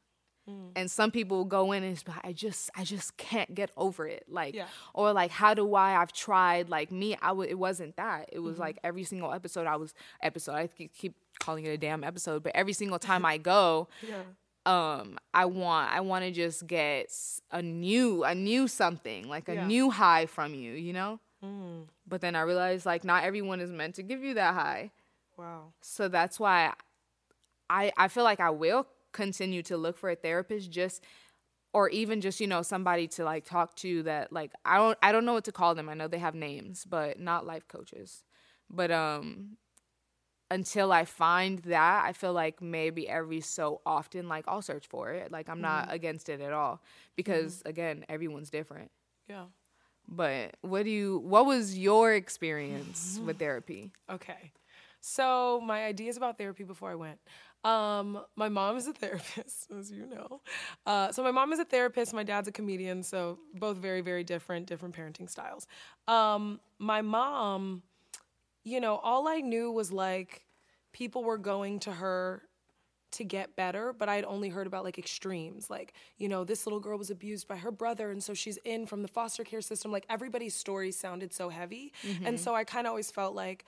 [0.49, 0.71] Mm.
[0.75, 4.23] And some people go in and I just, I just can't get over it.
[4.27, 4.65] Like, Yeah.
[4.93, 6.01] or like, how do I?
[6.01, 6.69] I've tried.
[6.69, 8.29] Like me, I w- it wasn't that.
[8.31, 8.61] It was Mm-hmm.
[8.61, 10.53] like every single episode I was episode.
[10.55, 14.23] I keep calling it a damn episode, but every single time I go, Yeah.
[14.65, 17.07] um i want i want to just get
[17.51, 19.65] a new a new something like a Yeah.
[19.67, 21.19] new high from you you know
[22.05, 24.91] but then i realized like not everyone is meant to give you that high
[25.37, 25.71] Wow.
[25.79, 26.73] so that's why
[27.69, 31.03] i i feel like i will continue to look for a therapist just
[31.73, 35.11] or even just you know somebody to like talk to that like i don't i
[35.11, 38.23] don't know what to call them i know they have names but not life coaches
[38.69, 39.57] but um
[40.51, 45.11] until I find that, I feel like maybe every so often, like I'll search for
[45.11, 45.31] it.
[45.31, 46.81] Like I'm not against it at all
[47.15, 48.91] because again, everyone's different.
[49.27, 49.45] Yeah.
[50.07, 51.19] But what do you?
[51.19, 53.91] What was your experience with therapy?
[54.09, 54.51] Okay.
[55.01, 57.19] So my ideas about therapy before I went.
[57.63, 60.41] Um, my mom is a therapist, as you know.
[60.85, 62.13] Uh, so my mom is a therapist.
[62.13, 63.03] My dad's a comedian.
[63.03, 65.67] So both very, very different, different parenting styles.
[66.07, 67.83] Um, my mom,
[68.63, 70.45] you know, all I knew was like
[70.91, 72.43] people were going to her
[73.11, 75.69] to get better, but I had only heard about like extremes.
[75.69, 78.85] Like, you know, this little girl was abused by her brother, and so she's in
[78.85, 79.91] from the foster care system.
[79.91, 81.91] Like, everybody's story sounded so heavy.
[82.27, 83.65] And so I kind of always felt like,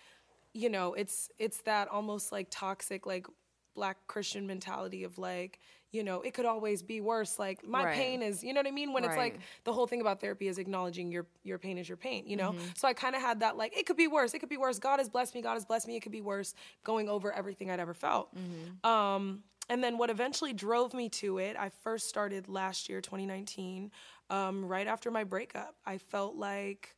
[0.53, 3.25] you know, it's it's that almost like toxic, like
[3.73, 5.59] black Christian mentality of like,
[5.91, 7.37] you know, it could always be worse.
[7.39, 7.95] Like my Right.
[7.95, 8.93] pain is, you know what I mean?
[8.93, 11.97] When it's like the whole thing about therapy is acknowledging your your pain is your
[11.97, 12.55] pain, you know?
[12.75, 14.33] So I kind of had that like it could be worse.
[14.33, 14.79] It could be worse.
[14.79, 15.41] God has blessed me.
[15.41, 15.95] God has blessed me.
[15.95, 16.53] It could be worse
[16.83, 18.33] going over everything I'd ever felt.
[18.83, 23.89] Um and then what eventually drove me to it, I first started last year 2019,
[24.29, 25.75] um, right after my breakup.
[25.85, 26.95] I felt like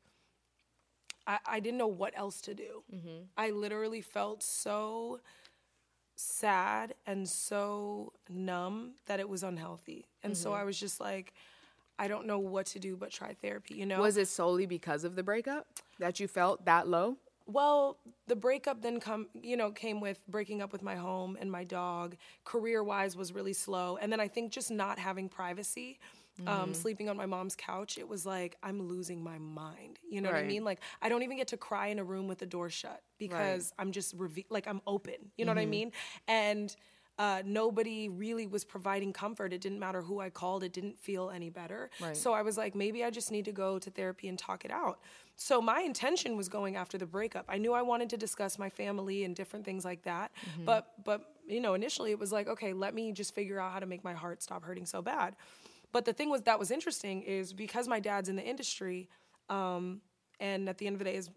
[1.28, 2.84] I, I didn't know what else to do.
[3.38, 5.20] I literally felt so
[6.24, 10.06] sad and so numb that it was unhealthy.
[10.24, 10.62] And so mm-hmm.
[10.62, 11.34] I was just like,
[12.00, 14.02] I don't know what to do but try therapy, you know?
[14.02, 15.68] Was it solely because of the breakup
[16.00, 17.18] that you felt that low?
[17.46, 21.52] Well, the breakup then come, you know, came with breaking up with my home and
[21.52, 22.16] my dog.
[22.46, 26.00] Career-wise was really slow, and then I think just not having privacy,
[26.48, 27.98] um, sleeping on my mom's couch.
[27.98, 30.00] It was like I'm losing my mind.
[30.10, 30.64] You know what I mean?
[30.64, 33.74] Like I don't even get to cry in a room with the door shut because
[33.78, 35.16] I'm just reve- like I'm open.
[35.38, 35.92] You know what I mean?
[36.28, 36.76] And
[37.20, 39.54] uh, nobody really was providing comfort.
[39.54, 40.64] It didn't matter who I called.
[40.64, 41.92] It didn't feel any better.
[42.02, 42.18] Right.
[42.18, 44.72] So I was like, maybe I just need to go to therapy and talk it
[44.72, 45.00] out.
[45.36, 47.46] So my intention was going after the breakup.
[47.48, 50.32] I knew I wanted to discuss my family and different things like that.
[50.66, 53.80] But but you know, initially it was like, okay, let me just figure out how
[53.80, 55.36] to make my heart stop hurting so bad.
[55.94, 59.08] But the thing was that was interesting is because my dad's in the industry,
[59.50, 60.02] um,
[60.40, 61.30] and at the end of the day is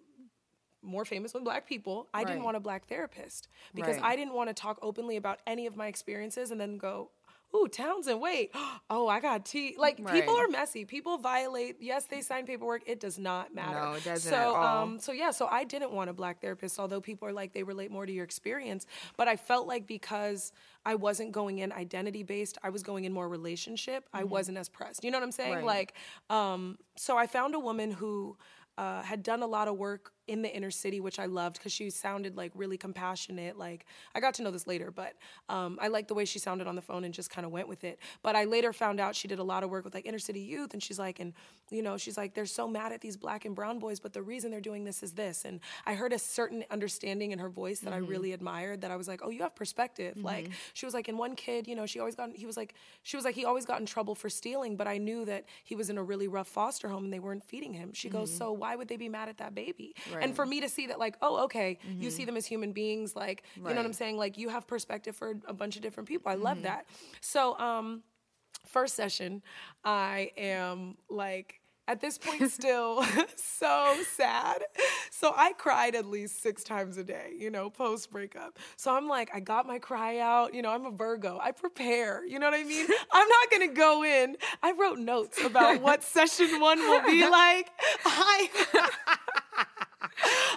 [0.83, 2.09] more famous with black people.
[2.15, 4.13] I didn't want a black therapist because Right.
[4.13, 7.11] I didn't want to talk openly about any of my experiences and then go,
[7.55, 8.51] "Ooh, Townsend, wait,
[8.91, 10.85] oh, I got tea." Like people are messy.
[10.85, 11.77] People violate.
[11.81, 12.83] Yes, they sign paperwork.
[12.87, 13.81] It does not matter.
[13.81, 14.83] No, it doesn't So, at all.
[14.83, 16.79] um, so yeah, so I didn't want a black therapist.
[16.79, 20.53] Although people are like they relate more to your experience, but I felt like because
[20.85, 24.09] I wasn't going in identity based, I was going in more relationship.
[24.13, 25.05] I wasn't as pressed.
[25.05, 25.55] You know what I'm saying?
[25.57, 25.65] Right.
[25.65, 25.95] Like,
[26.31, 28.37] um, so I found a woman who
[28.79, 31.73] uh, had done a lot of work in the inner city, which I loved because
[31.73, 33.59] she sounded like really compassionate.
[33.59, 35.15] Like I got to know this later, but
[35.49, 37.69] um, I liked the way she sounded on the phone and just kind of went
[37.69, 37.99] with it.
[38.23, 40.41] But I later found out she did a lot of work with like inner city
[40.41, 41.33] youth, and she's like, and
[41.71, 44.23] you know, she's like, they're so mad at these black and brown boys, but the
[44.23, 45.45] reason they're doing this is this.
[45.45, 48.05] And I heard a certain understanding in her voice that mm-hmm.
[48.05, 48.83] I really admired.
[48.83, 50.15] That I was like, oh, you have perspective.
[50.15, 50.27] Mm-hmm.
[50.27, 52.31] Like she was like, in one kid, you know, she always got.
[52.35, 54.99] He was like, she was like, he always got in trouble for stealing, but I
[54.99, 57.93] knew that he was in a really rough foster home and they weren't feeding him.
[57.93, 58.19] She mm-hmm.
[58.19, 59.95] goes, so why would they be mad at that baby?
[60.13, 60.16] Right.
[60.23, 62.03] And for me to see that like, oh, okay, mm-hmm.
[62.03, 63.69] you see them as human beings, like, right.
[63.69, 64.17] you know what I'm saying?
[64.17, 66.31] Like you have perspective for a bunch of different people.
[66.31, 66.45] I mm-hmm.
[66.45, 66.87] love that.
[67.21, 68.03] So, um,
[68.67, 69.43] first session,
[69.85, 73.05] I am like at this point still
[73.37, 74.63] so sad.
[75.11, 78.59] So I cried at least six times a day, you know, post breakup.
[78.77, 80.55] So I'm like, I got my cry out.
[80.55, 81.39] You know, I'm a Virgo.
[81.41, 82.27] I prepare.
[82.27, 82.87] You know what I mean?
[83.13, 84.37] I'm not gonna go in.
[84.63, 87.71] I wrote notes about what session one will be like.
[88.05, 88.49] I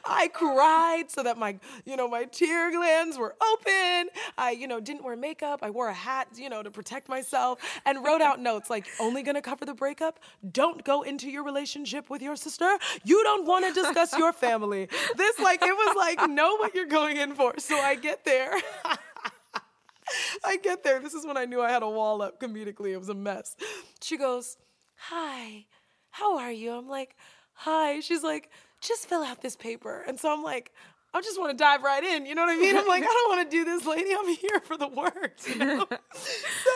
[0.06, 4.10] I cried so that my, you know, my tear glands were open.
[4.38, 5.60] I, you know, didn't wear makeup.
[5.62, 9.24] I wore a hat, you know, to protect myself and wrote out notes like, only
[9.24, 10.20] gonna cover the breakup.
[10.52, 12.78] Don't go into your relationship with your sister.
[13.04, 14.88] You don't wanna discuss your family.
[15.18, 17.54] This, like, it was like, know what you're going in for.
[17.58, 18.54] So I get there.
[20.44, 21.00] I get there.
[21.00, 22.92] This is when I knew I had a wall up comedically.
[22.92, 23.56] It was a mess.
[24.02, 24.58] She goes,
[24.96, 25.66] Hi,
[26.10, 26.72] how are you?
[26.74, 27.16] I'm like,
[27.54, 28.00] Hi.
[28.00, 28.50] She's like,
[28.82, 30.04] just fill out this paper.
[30.08, 30.72] And so I'm like,
[31.12, 32.28] I just want to dive right in.
[32.28, 32.78] You know what I mean?
[32.78, 34.12] I'm like, I don't want to do this, lady.
[34.18, 35.38] I'm here for the work.
[35.48, 35.86] You know?
[36.14, 36.72] so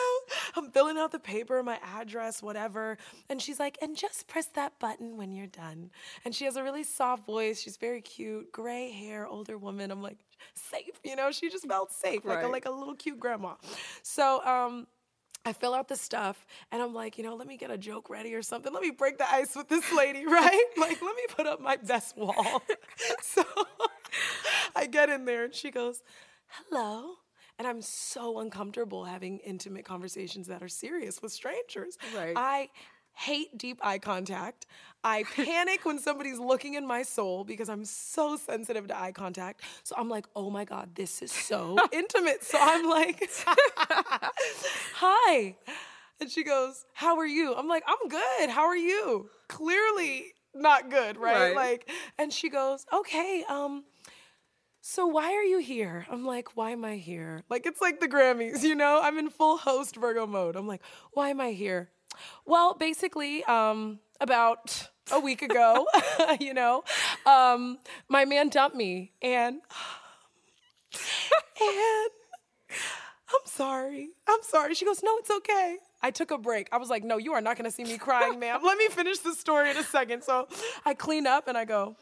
[0.56, 2.98] I'm filling out the paper, my address, whatever.
[3.30, 5.92] And she's like, and just press that button when you're done.
[6.26, 7.62] And she has a really soft voice.
[7.62, 9.92] She's very cute, gray hair, older woman.
[9.92, 10.18] I'm like,
[10.56, 11.00] safe.
[11.04, 13.54] You know, she just felt safe, like, a, like a little cute grandma.
[14.02, 14.88] So, um,
[15.46, 18.10] I fill out the stuff and I'm like, you know, let me get a joke
[18.10, 18.72] ready or something.
[18.72, 20.66] Let me break the ice with this lady, right?
[20.78, 22.64] like, let me put up my best wall.
[23.22, 23.44] so
[24.76, 26.02] I get in there and she goes,
[26.48, 27.16] hello.
[27.60, 31.98] And I'm so uncomfortable having intimate conversations that are serious with strangers.
[32.16, 32.34] Right.
[32.36, 32.70] I
[33.14, 34.66] hate deep eye contact.
[35.04, 39.62] I panic when somebody's looking in my soul because I'm so sensitive to eye contact.
[39.84, 42.44] So I'm like, oh my God, this is so intimate.
[42.44, 43.30] So I'm like,
[44.96, 45.56] hi.
[46.20, 47.54] And she goes, How are you?
[47.54, 48.50] I'm like, I'm good.
[48.50, 49.30] How are you?
[49.50, 51.54] Clearly not good, right?
[51.54, 51.56] right?
[51.56, 53.84] Like, and she goes, Okay, um,
[54.86, 56.06] so why are you here?
[56.12, 57.44] I'm like, why am I here?
[57.50, 59.00] Like it's like the Grammys, you know?
[59.02, 60.58] I'm in full host Virgo mode.
[60.58, 60.82] I'm like,
[61.14, 61.90] why am I here?
[62.46, 65.86] Well, basically, um, about a week ago,
[66.40, 66.84] you know,
[67.26, 67.78] um,
[68.10, 69.62] my man dumped me, and
[71.62, 72.10] and
[73.34, 74.10] I'm sorry.
[74.28, 74.76] I'm sorry.
[74.76, 75.78] She goes, no, it's okay.
[76.02, 76.68] I took a break.
[76.72, 78.60] I was like, no, you are not going to see me crying, ma'am.
[78.64, 80.24] Let me finish the story in a second.
[80.24, 80.48] So
[80.86, 81.96] I clean up and I go,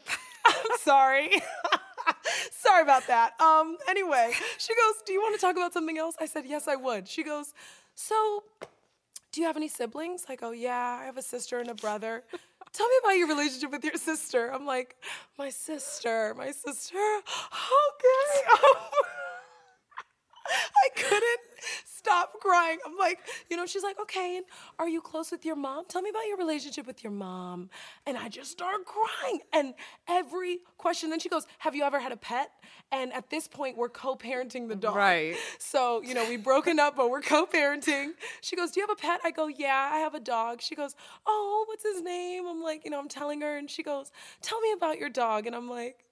[0.44, 1.30] I'm sorry.
[2.50, 3.40] sorry about that.
[3.40, 6.16] Um, anyway, she goes, do you want to talk about something else?
[6.20, 7.08] I said, yes, I would.
[7.08, 7.54] She goes,
[7.94, 8.42] so
[9.32, 10.26] do you have any siblings?
[10.28, 12.22] I go, oh, yeah, I have a sister and a brother.
[12.72, 14.52] Tell me about your relationship with your sister.
[14.52, 14.96] I'm like,
[15.38, 16.98] my sister, my sister.
[16.98, 18.48] Okay.
[20.46, 21.40] I couldn't
[21.84, 22.78] stop crying.
[22.84, 24.46] I'm like, you know, she's like, okay, and
[24.78, 25.84] are you close with your mom?
[25.86, 27.70] Tell me about your relationship with your mom.
[28.06, 29.40] And I just start crying.
[29.52, 29.74] And
[30.08, 32.50] every question, then she goes, have you ever had a pet?
[32.90, 34.96] And at this point, we're co-parenting the dog.
[34.96, 35.36] Right.
[35.58, 38.10] So, you know, we've broken up, but we're co-parenting.
[38.40, 39.20] She goes, do you have a pet?
[39.24, 40.60] I go, yeah, I have a dog.
[40.60, 40.94] She goes,
[41.26, 42.46] oh, what's his name?
[42.48, 44.10] I'm like, you know, I'm telling her, and she goes,
[44.42, 45.46] tell me about your dog.
[45.46, 46.04] And I'm like,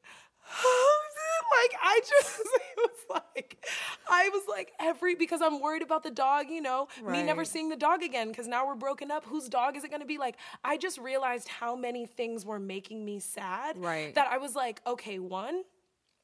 [1.60, 2.40] like I just
[2.76, 3.66] it was like
[4.08, 7.18] I was like every because I'm worried about the dog, you know, right.
[7.18, 9.24] me never seeing the dog again because now we're broken up.
[9.24, 10.18] Whose dog is it going to be?
[10.18, 13.78] Like I just realized how many things were making me sad.
[13.78, 14.14] Right.
[14.14, 15.62] That I was like, okay, one.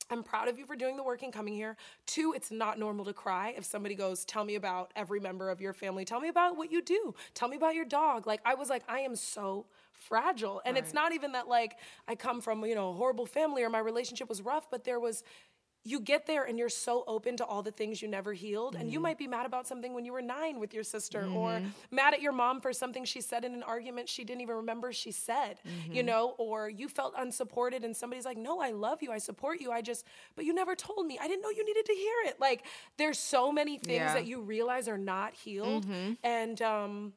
[0.09, 1.77] I'm proud of you for doing the work and coming here.
[2.07, 3.55] Two, it's not normal to cry.
[3.57, 6.71] If somebody goes, tell me about every member of your family, tell me about what
[6.71, 8.25] you do, tell me about your dog.
[8.25, 9.67] Like, I was like, I am so
[9.99, 10.63] fragile.
[10.65, 10.83] And right.
[10.83, 13.79] it's not even that like I come from, you know, a horrible family or my
[13.79, 15.23] relationship was rough, but there was
[15.87, 18.83] you get there and you're so open to all the things you never healed mm-hmm.
[18.83, 19.05] and you mm-hmm.
[19.05, 21.37] might be mad about something when you were 9 with your sister mm-hmm.
[21.37, 24.57] or mad at your mom for something she said in an argument she didn't even
[24.57, 25.93] remember she said mm-hmm.
[25.93, 29.61] you know or you felt unsupported and somebody's like no I love you I support
[29.61, 30.05] you I just
[30.35, 32.65] but you never told me I didn't know you needed to hear it like
[32.99, 34.15] there's so many things yeah.
[34.15, 36.15] that you realize are not healed mm-hmm.
[36.25, 37.13] and um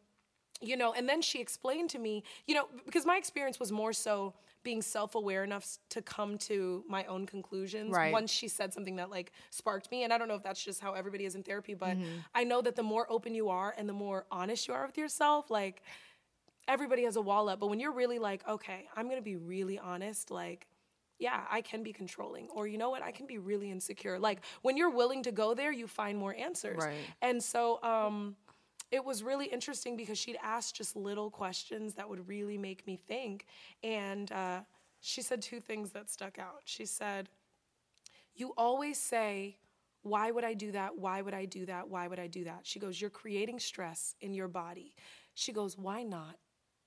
[0.61, 3.93] you know, and then she explained to me, you know, because my experience was more
[3.93, 8.11] so being self-aware enough to come to my own conclusions right.
[8.11, 10.81] once she said something that like sparked me and i don't know if that's just
[10.81, 12.17] how everybody is in therapy but mm-hmm.
[12.35, 14.97] i know that the more open you are and the more honest you are with
[14.97, 15.81] yourself like
[16.69, 17.59] everybody has a wall up.
[17.59, 20.67] But when you're really like, okay, I'm going to be really honest, like,
[21.17, 22.47] yeah, I can be controlling.
[22.53, 23.03] Or you know what?
[23.03, 24.17] I can be really insecure.
[24.17, 26.77] Like when you're willing to go there, you find more answers.
[26.77, 26.95] Right.
[27.21, 28.37] And so um,
[28.91, 32.95] it was really interesting because she'd ask just little questions that would really make me
[32.95, 33.45] think.
[33.83, 34.59] And uh,
[34.99, 36.61] she said two things that stuck out.
[36.65, 37.29] She said,
[38.35, 39.57] You always say,
[40.01, 40.97] why would I do that?
[40.97, 41.89] Why would I do that?
[41.89, 42.61] Why would I do that?
[42.63, 44.95] She goes, You're creating stress in your body.
[45.33, 46.37] She goes, Why not?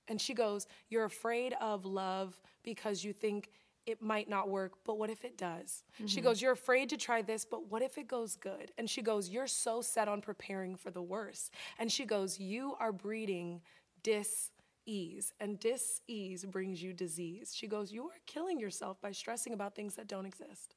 [0.07, 3.49] And she goes, You're afraid of love because you think
[3.85, 5.83] it might not work, but what if it does?
[5.95, 6.07] Mm-hmm.
[6.07, 8.71] She goes, You're afraid to try this, but what if it goes good?
[8.77, 11.53] And she goes, You're so set on preparing for the worst.
[11.79, 13.61] And she goes, You are breeding
[14.03, 14.51] dis
[14.85, 17.53] ease, and dis ease brings you disease.
[17.55, 20.75] She goes, You are killing yourself by stressing about things that don't exist.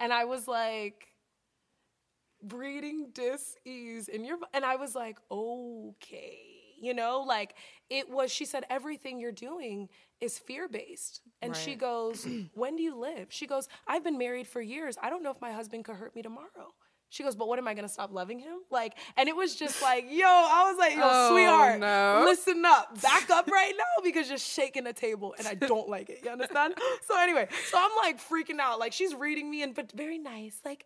[0.00, 1.08] And I was like,
[2.42, 6.38] breeding dis-ease in your and i was like okay
[6.80, 7.54] you know like
[7.90, 9.88] it was she said everything you're doing
[10.20, 11.60] is fear-based and right.
[11.60, 15.22] she goes when do you live she goes i've been married for years i don't
[15.22, 16.74] know if my husband could hurt me tomorrow
[17.10, 18.58] she goes, but what am I gonna stop loving him?
[18.70, 22.22] Like, and it was just like, yo, I was like, yo, oh, sweetheart, no.
[22.24, 26.10] listen up, back up right now because you're shaking the table and I don't like
[26.10, 26.20] it.
[26.22, 26.74] You understand?
[27.08, 28.78] so anyway, so I'm like freaking out.
[28.78, 30.60] Like she's reading me and but very nice.
[30.64, 30.84] Like,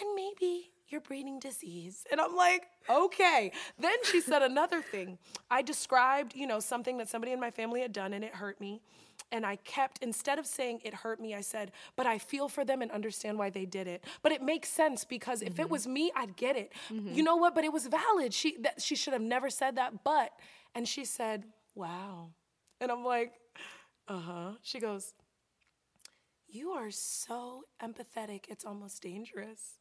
[0.00, 2.04] and maybe you're breeding disease.
[2.10, 3.52] And I'm like, okay.
[3.78, 5.18] Then she said another thing.
[5.50, 8.60] I described, you know, something that somebody in my family had done and it hurt
[8.60, 8.82] me.
[9.32, 12.64] And I kept, instead of saying it hurt me, I said, but I feel for
[12.64, 14.04] them and understand why they did it.
[14.22, 15.62] But it makes sense because if mm-hmm.
[15.62, 16.72] it was me, I'd get it.
[16.92, 17.14] Mm-hmm.
[17.14, 17.54] You know what?
[17.54, 18.34] But it was valid.
[18.34, 20.02] She, that, she should have never said that.
[20.02, 20.32] But,
[20.74, 22.30] and she said, wow.
[22.80, 23.32] And I'm like,
[24.08, 24.52] uh huh.
[24.62, 25.14] She goes,
[26.48, 29.78] you are so empathetic, it's almost dangerous.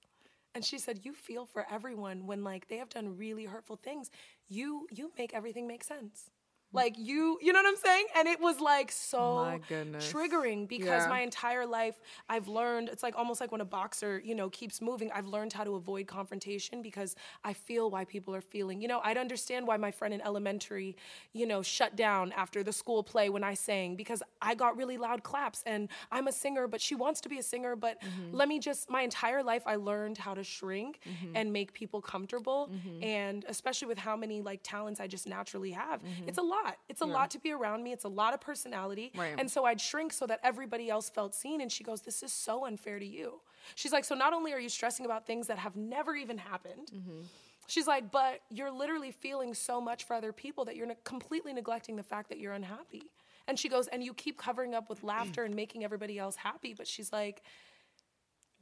[0.56, 4.10] And she said, "You feel for everyone when like they have done really hurtful things.
[4.48, 6.32] You you make everything make sense."
[6.72, 8.06] Like you, you know what I'm saying?
[8.16, 11.10] And it was like so triggering because yeah.
[11.10, 14.82] my entire life I've learned it's like almost like when a boxer, you know, keeps
[14.82, 18.82] moving, I've learned how to avoid confrontation because I feel why people are feeling.
[18.82, 20.96] You know, I'd understand why my friend in elementary,
[21.34, 24.98] you know, shut down after the school play when I sang because I got really
[24.98, 28.36] loud claps and I'm a singer, but she wants to be a singer, but mm-hmm.
[28.36, 31.36] let me just my entire life I learned how to shrink mm-hmm.
[31.36, 33.04] and make people comfortable mm-hmm.
[33.04, 36.02] and especially with how many like talents I just naturally have.
[36.04, 36.28] Mm-hmm.
[36.28, 36.78] It's a lot lot.
[36.88, 37.14] It's a yeah.
[37.14, 37.92] lot to be around me.
[37.92, 39.12] It's a lot of personality.
[39.16, 39.36] Right.
[39.38, 41.62] And so I'd shrink so that everybody else felt seen.
[41.62, 43.42] And she goes, This is so unfair to you.
[43.76, 46.92] She's like, So not only are you stressing about things that have never even happened,
[46.94, 47.22] mm-hmm.
[47.68, 51.54] she's like, But you're literally feeling so much for other people that you're ne- completely
[51.54, 53.04] neglecting the fact that you're unhappy.
[53.48, 56.74] And she goes, And you keep covering up with laughter and making everybody else happy.
[56.74, 57.42] But she's like,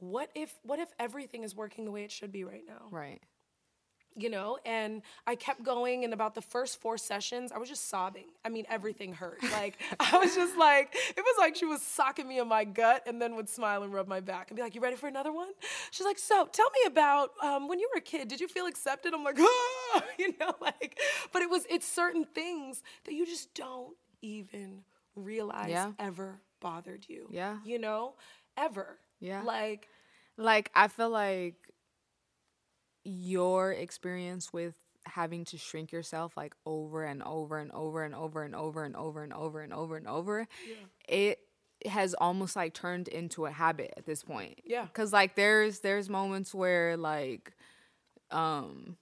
[0.00, 2.86] what if what if everything is working the way it should be right now?
[2.92, 3.20] Right
[4.16, 7.88] you know and i kept going and about the first four sessions i was just
[7.88, 8.24] sobbing.
[8.44, 9.38] I mean everything hurt.
[9.52, 13.02] Like i was just like it was like she was socking me in my gut
[13.06, 15.32] and then would smile and rub my back and be like you ready for another
[15.32, 15.48] one?
[15.90, 18.66] She's like so tell me about um, when you were a kid did you feel
[18.66, 19.14] accepted?
[19.14, 20.98] I'm like oh you know like
[21.32, 24.82] but it was it's certain things that you just don't even
[25.16, 25.92] realize yeah.
[25.98, 27.56] ever bothered you yeah.
[27.64, 28.14] you know
[28.56, 28.98] ever.
[29.20, 29.42] Yeah.
[29.42, 29.88] Like
[30.38, 31.56] like i feel like
[33.04, 34.74] your experience with
[35.06, 38.94] having to shrink yourself like over and over and over and over and over and
[38.96, 40.46] over and over and over and over
[41.08, 41.38] it
[41.86, 44.60] has almost like turned into a habit at this point.
[44.64, 44.84] Yeah.
[44.84, 47.52] Because like there's there's moments where like
[48.30, 48.96] um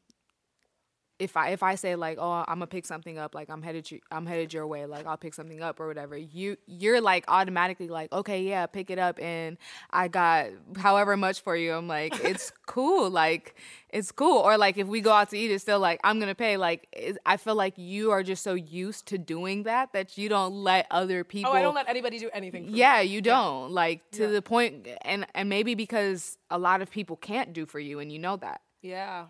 [1.19, 3.91] if I if I say like oh I'm gonna pick something up like I'm headed
[3.91, 7.25] you, I'm headed your way like I'll pick something up or whatever you you're like
[7.29, 9.57] automatically like okay yeah pick it up and
[9.91, 13.57] I got however much for you I'm like it's cool like
[13.91, 16.35] it's cool or like if we go out to eat it's still like I'm gonna
[16.35, 20.29] pay like I feel like you are just so used to doing that that you
[20.29, 23.09] don't let other people oh I don't let anybody do anything yeah me.
[23.09, 23.75] you don't yeah.
[23.75, 24.31] like to yeah.
[24.31, 28.13] the point and and maybe because a lot of people can't do for you and
[28.13, 29.27] you know that yeah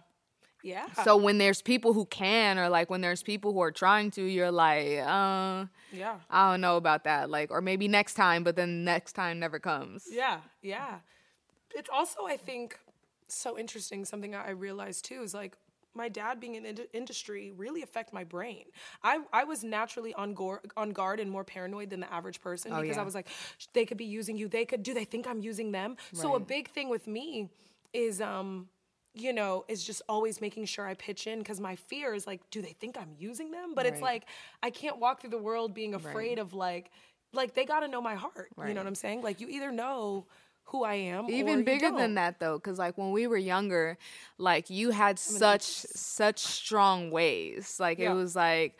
[0.67, 0.87] yeah.
[1.05, 4.23] So when there's people who can, or like when there's people who are trying to,
[4.23, 7.31] you're like, uh, yeah, I don't know about that.
[7.31, 10.07] Like, or maybe next time, but then next time never comes.
[10.11, 10.97] Yeah, yeah.
[11.73, 12.79] It's also, I think,
[13.29, 14.05] so interesting.
[14.05, 15.57] Something I realized too is like
[15.95, 18.65] my dad being in ind- industry really affect my brain.
[19.05, 22.73] I, I was naturally on, go- on guard and more paranoid than the average person
[22.73, 23.03] oh, because yeah.
[23.03, 23.29] I was like,
[23.73, 24.49] they could be using you.
[24.49, 25.97] They could, do they think I'm using them?
[26.13, 26.23] Right.
[26.23, 27.51] So a big thing with me
[27.93, 28.69] is, um,
[29.17, 32.41] you know, is just always making sure I pitch in because my fear is like,
[32.51, 33.73] do they think I'm using them?
[33.75, 33.93] But right.
[33.95, 34.25] it's like
[34.63, 36.39] I can't walk through the world being afraid right.
[36.39, 36.91] of like,
[37.33, 38.51] like they got to know my heart.
[38.57, 38.69] Right.
[38.69, 39.23] You know what I'm saying?
[39.23, 40.27] Like you either know
[40.65, 41.31] who I am.
[41.31, 43.97] Even bigger than that though, because like when we were younger,
[44.37, 47.79] like you had such such strong ways.
[47.81, 48.13] Like yeah.
[48.13, 48.79] it was like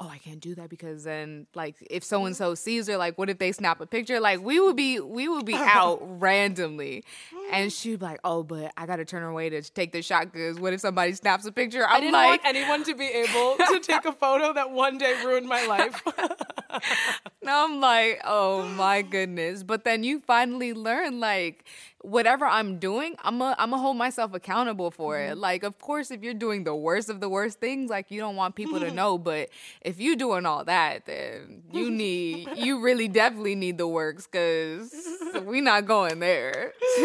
[0.00, 2.44] oh, I can't do that because then like if so and mm-hmm.
[2.44, 4.20] so sees her, like what if they snap a picture?
[4.20, 7.04] Like we would be we would be out randomly,
[7.52, 7.80] and mm.
[7.80, 10.58] she'd be like, oh, but I got to turn away to take the shot because
[10.58, 11.84] what if somebody snaps a picture?
[11.86, 14.98] I'm I didn't like, want anyone to be able to take a photo that one
[14.98, 16.02] day ruined my life.
[17.42, 19.62] now I'm like, oh my goodness.
[19.62, 21.64] But then you finally learn like
[22.02, 25.32] whatever I'm doing, I'm a, I'm gonna hold myself accountable for it.
[25.32, 25.40] Mm-hmm.
[25.40, 28.36] Like, of course, if you're doing the worst of the worst things, like you don't
[28.36, 29.18] want people to know.
[29.18, 34.26] But if you're doing all that, then you need, you really definitely need the works
[34.26, 34.94] because
[35.42, 36.72] we not going there.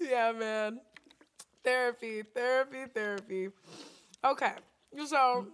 [0.00, 0.80] yeah, man.
[1.62, 3.48] Therapy, therapy, therapy.
[4.24, 4.52] Okay.
[5.06, 5.46] So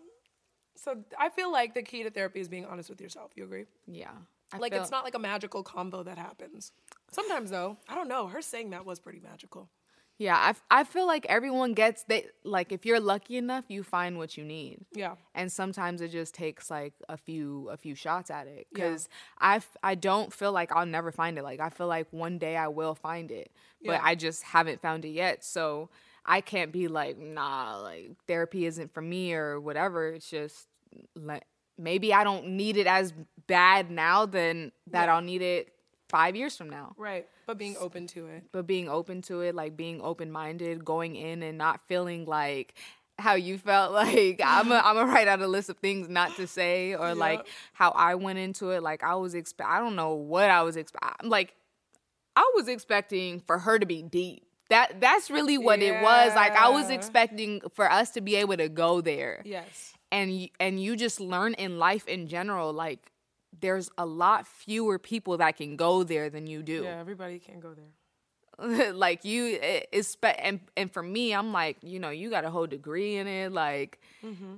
[0.76, 3.32] so I feel like the key to therapy is being honest with yourself.
[3.36, 3.66] You agree?
[3.86, 4.12] Yeah.
[4.53, 6.72] I Like feel- it's not like a magical combo that happens.
[7.12, 8.26] Sometimes though, I don't know.
[8.28, 9.68] Her saying that was pretty magical.
[10.18, 13.82] Yeah, I, f- I feel like everyone gets they like if you're lucky enough, you
[13.82, 14.84] find what you need.
[14.92, 15.14] Yeah.
[15.34, 18.84] and sometimes it just takes like a few a few shots at it Yeah.
[18.90, 21.42] because I f- I don't feel like I'll never find it.
[21.42, 23.51] Like I feel like one day I will find it,
[23.82, 24.01] but Yeah.
[24.03, 25.42] I just haven't found it yet.
[25.42, 25.88] So
[26.26, 30.09] I can't be like nah, like therapy isn't for me or whatever.
[30.09, 30.66] It's just
[31.16, 31.44] like
[31.80, 33.12] maybe I don't need it as
[33.46, 35.14] bad now than that Yeah.
[35.14, 35.72] I'll need it
[36.08, 37.26] five years from now Right.
[37.46, 38.44] But being open to it.
[38.52, 42.74] but being open to it, like being open minded, going in and not feeling like
[43.18, 46.36] how you felt like I'm a, I'm gonna write out a list of things not
[46.36, 48.82] to say or like how I went into it.
[48.82, 51.54] Like I was expect I don't know what I was expect like
[52.36, 54.44] I was expecting for her to be deep.
[54.68, 56.34] That that's really what it was.
[56.36, 59.92] Like I was expecting for us to be able to go there Yes.
[60.12, 63.12] And and you just learn in life in general like
[63.61, 67.61] there's a lot fewer people that can go there than you do Yeah, everybody can
[67.61, 68.92] go there.
[68.92, 72.50] like you it- it's and and for me i'm like you know you got a
[72.50, 73.98] whole degree in it like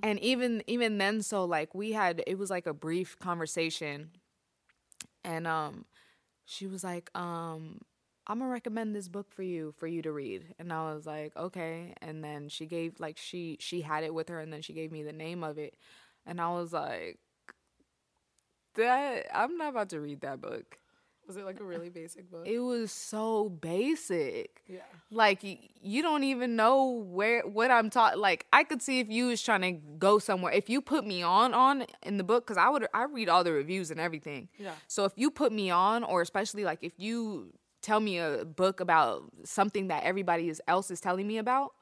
[0.02, 4.10] and even even then so like we had it was like a brief conversation
[5.24, 5.84] and um
[6.44, 7.78] she was like um
[8.26, 11.34] i'm gonna recommend this book for you for you to read and i was like
[11.36, 14.72] okay and then she gave like she she had it with her and then she
[14.72, 15.74] gave me the name of it
[16.26, 17.18] and i was like
[18.76, 20.78] that i'm not about to read that book
[21.26, 22.46] Was it like a really basic book?
[22.46, 24.80] it was so basic yeah.
[25.10, 28.16] like y- you don't even know where what I'm taught.
[28.16, 30.52] Like I could see if you was trying to go somewhere.
[30.52, 33.42] If you put me on on in the book, because I would I read all
[33.42, 34.48] the reviews and everything.
[34.58, 34.74] Yeah.
[34.86, 37.52] So if you put me on, or especially like if you
[37.82, 41.72] tell me a book about something that everybody else is telling me about,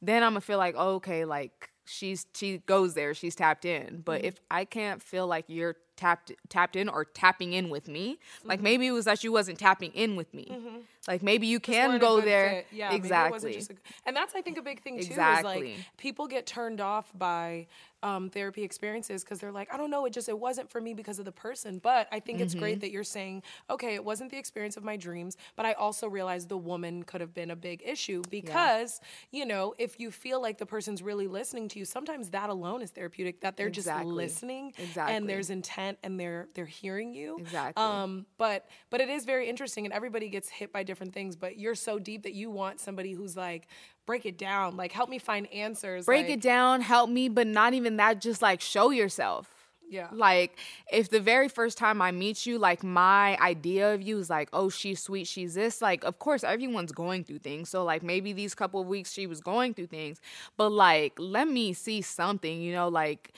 [0.00, 4.02] then I'm gonna feel like oh, okay, like she's she goes there, she's tapped in.
[4.04, 4.28] But mm-hmm.
[4.28, 8.58] if I can't feel like you're tapped tapped in or tapping in with me, like
[8.58, 8.64] mm-hmm.
[8.64, 10.48] maybe it was that you wasn't tapping in with me.
[10.50, 10.78] Mm-hmm.
[11.08, 12.50] Like maybe you can go there.
[12.50, 12.66] fit.
[12.70, 13.56] Yeah, exactly.
[13.56, 15.12] a- and that's I think a big thing too.
[15.12, 17.66] Is like people get turned off by
[18.04, 20.94] um, therapy experiences because they're like, I don't know, it just it wasn't for me
[20.94, 21.78] because of the person.
[21.78, 22.60] But I think it's Mm-hmm.
[22.60, 26.08] great that you're saying, okay, it wasn't the experience of my dreams, but I also
[26.08, 29.00] realized the woman could have been a big issue because
[29.32, 32.82] you know if you feel like the person's really listening to you, sometimes that alone
[32.82, 33.40] is therapeutic.
[33.40, 35.16] That they're just listening Exactly.
[35.16, 37.38] and there's intent and they're they're hearing you.
[37.40, 37.82] Exactly.
[37.82, 41.36] Um, but but it is very interesting, and everybody gets hit by different things.
[41.36, 43.68] But you're so deep that you want somebody who's like,
[44.06, 46.06] break it down, like help me find answers.
[46.06, 49.54] break like, it down, help me, but not even that, just like show yourself.
[49.90, 50.08] Yeah.
[50.12, 50.58] Like
[50.92, 54.48] if the very first time I meet you, like my idea of you is like,
[54.52, 55.80] oh, she's sweet, she's this.
[55.80, 57.68] Like, of course, everyone's going through things.
[57.70, 60.20] So like maybe these couple of weeks she was going through things,
[60.56, 63.32] but like let me see something, you know, like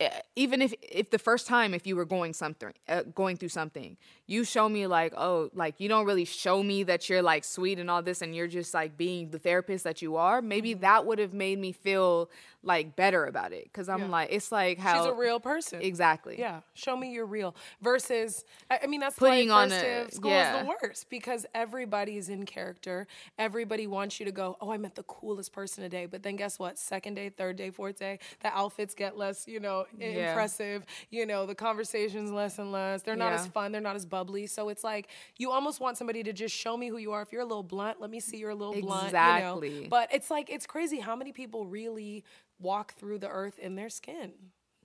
[0.00, 3.48] eh, even if if the first time if you were going something uh, going through
[3.48, 3.96] something
[4.26, 7.78] you show me like oh like you don't really show me that you're like sweet
[7.78, 11.06] and all this and you're just like being the therapist that you are maybe that
[11.06, 12.28] would have made me feel
[12.64, 14.06] like better about it because i'm Yeah.
[14.08, 15.80] like it's like how She's a real person.
[15.82, 17.54] exactly Yeah, show me you're real.
[17.80, 20.58] Versus, I mean, that's Putting why on a- school yeah.
[20.60, 23.06] is the worst because everybody's in character.
[23.38, 26.06] Everybody wants you to go, oh, I met the coolest person today.
[26.06, 26.78] But then guess what?
[26.78, 30.28] Second day, third day, fourth day, the outfits get less, you know, Yeah.
[30.30, 30.84] impressive.
[31.10, 33.02] You know, the conversations less and less.
[33.02, 33.72] They're not as fun.
[33.72, 34.46] They're not as bubbly.
[34.46, 37.22] So it's like you almost want somebody to just show me who you are.
[37.22, 38.84] If you're a little blunt, let me see you're a little blunt.
[39.06, 39.58] You know?
[39.58, 39.86] Exactly.
[39.88, 42.24] But it's like it's crazy how many people really
[42.62, 44.32] walk through the earth in their skin.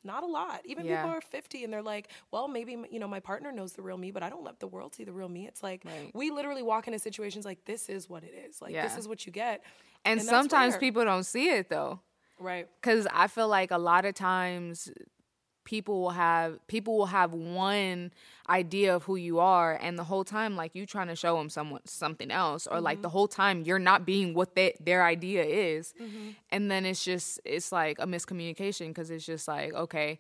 [0.04, 0.62] Not a lot.
[0.66, 0.98] Even Yeah.
[0.98, 3.98] people are 50 and they're like, well, maybe, you know, my partner knows the real
[3.98, 5.48] me, but I don't let the world see the real me.
[5.48, 6.12] It's like, Right.
[6.14, 8.62] we literally walk into situations like, this is what it is.
[8.62, 9.64] Like, this is what you get.
[10.06, 12.00] and, that's sometimes people don't see it though
[12.40, 12.68] Right.
[12.80, 14.90] because i feel like a lot of times
[15.68, 18.10] people will have people will have one
[18.50, 21.50] idea of who you are and the whole time like you trying to show them
[21.50, 22.86] someone something else or mm-hmm.
[22.86, 26.30] like the whole time you're not being what they, their idea is mm-hmm.
[26.52, 30.18] and then it's just it's like a miscommunication because it's just like okay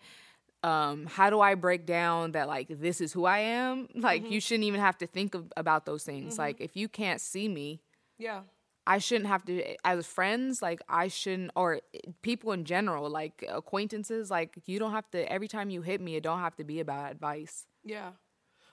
[0.63, 4.33] um how do i break down that like this is who i am like mm-hmm.
[4.33, 6.41] you shouldn't even have to think of, about those things mm-hmm.
[6.41, 7.79] like if you can't see me
[8.17, 8.41] yeah
[8.87, 13.43] I shouldn't have to as friends like I shouldn't or eh, people in general like
[13.47, 16.63] acquaintances like you don't have to every time you hit me it don't have to
[16.63, 17.67] be about advice.
[17.83, 18.11] Yeah.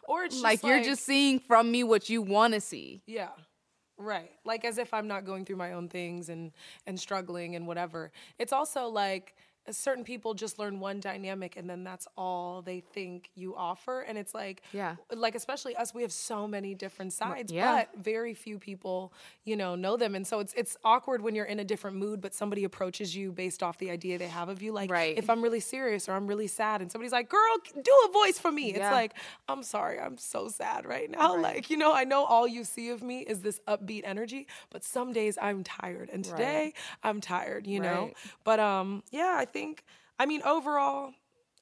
[0.07, 3.03] Or it's like, like, you're just seeing from me what you want to see.
[3.07, 3.31] Yeah.
[3.97, 4.31] Right.
[4.45, 6.53] Like as if I'm not going through my own things and
[6.87, 8.13] and struggling and whatever.
[8.39, 9.35] It's also like
[9.71, 14.19] certain people just learn one dynamic and then that's all they think you offer and
[14.19, 17.77] it's like yeah like especially us we have so many different sides yeah.
[17.77, 19.13] but very few people
[19.45, 22.21] you know know them and so it's it's awkward when you're in a different mood
[22.21, 25.17] but somebody approaches you based off the idea they have of you like right.
[25.17, 28.39] if i'm really serious or i'm really sad and somebody's like girl do a voice
[28.39, 28.77] for me yeah.
[28.77, 29.15] it's like
[29.49, 31.43] i'm sorry i'm so sad right now right.
[31.43, 34.85] like you know i know all you see of me is this upbeat energy but
[34.85, 36.75] some days i'm tired and today right.
[37.03, 38.11] i'm tired you know
[38.45, 39.85] but um yeah i think,
[40.19, 41.13] I mean, overall,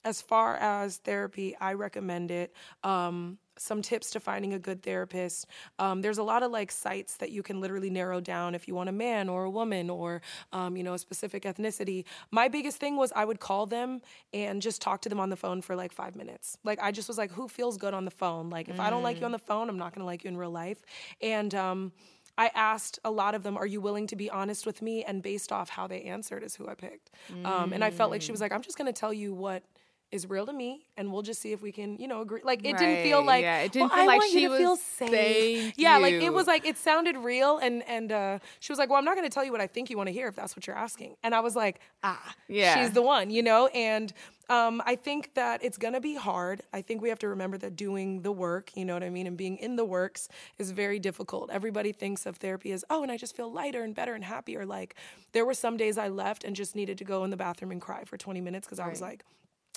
[0.05, 2.53] as far as therapy, I recommend it.
[2.83, 5.47] Um, some tips to finding a good therapist.
[5.79, 8.75] Um, there's a lot of like sites that you can literally narrow down if you
[8.75, 10.23] want a man or a woman or
[10.53, 12.05] um, you know a specific ethnicity.
[12.31, 14.01] My biggest thing was I would call them
[14.33, 16.57] and just talk to them on the phone for like five minutes.
[16.65, 18.49] Like I just was like, who feels good on the phone?
[18.49, 18.81] Like if mm.
[18.81, 20.83] I don't like you on the phone, I'm not gonna like you in real life.
[21.21, 21.93] And um,
[22.39, 25.05] I asked a lot of them, Are you willing to be honest with me?
[25.05, 27.11] And based off how they answered, is who I picked.
[27.31, 27.47] Mm.
[27.47, 29.63] Um, and I felt like she was like, I'm just going to tell you what
[30.13, 32.65] is real to me and we'll just see if we can you know agree like
[32.65, 32.79] it right.
[32.79, 35.97] didn't feel like yeah it didn't well, feel I like she was feel safe yeah
[35.97, 36.03] you.
[36.03, 39.05] like it was like it sounded real and and uh, she was like well i'm
[39.05, 40.67] not going to tell you what i think you want to hear if that's what
[40.67, 44.13] you're asking and i was like ah yeah she's the one you know and
[44.53, 46.61] um, I think that it's gonna be hard.
[46.75, 49.27] I think we have to remember that doing the work, you know what I mean,
[49.27, 51.49] and being in the works is very difficult.
[51.51, 54.67] Everybody thinks of therapy as, oh, and I just feel lighter and better and happier.
[54.67, 54.97] Like,
[55.33, 57.81] there were some days I left and just needed to go in the bathroom and
[57.81, 58.87] cry for 20 minutes because right.
[58.87, 59.25] I was like,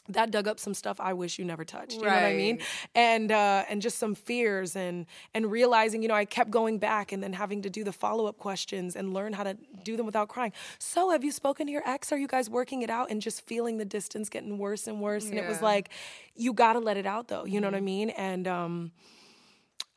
[0.09, 1.93] that dug up some stuff I wish you never touched.
[1.93, 2.15] You right.
[2.15, 2.59] know what I mean?
[2.93, 7.11] And uh, and just some fears and and realizing, you know, I kept going back
[7.11, 10.05] and then having to do the follow up questions and learn how to do them
[10.05, 10.53] without crying.
[10.79, 12.11] So, have you spoken to your ex?
[12.11, 13.09] Are you guys working it out?
[13.09, 15.25] And just feeling the distance getting worse and worse.
[15.25, 15.89] And it was like,
[16.35, 17.45] you got to let it out, though.
[17.45, 17.61] You mm-hmm.
[17.61, 17.85] know what I mm-hmm.
[17.85, 18.09] mean?
[18.11, 18.91] And um,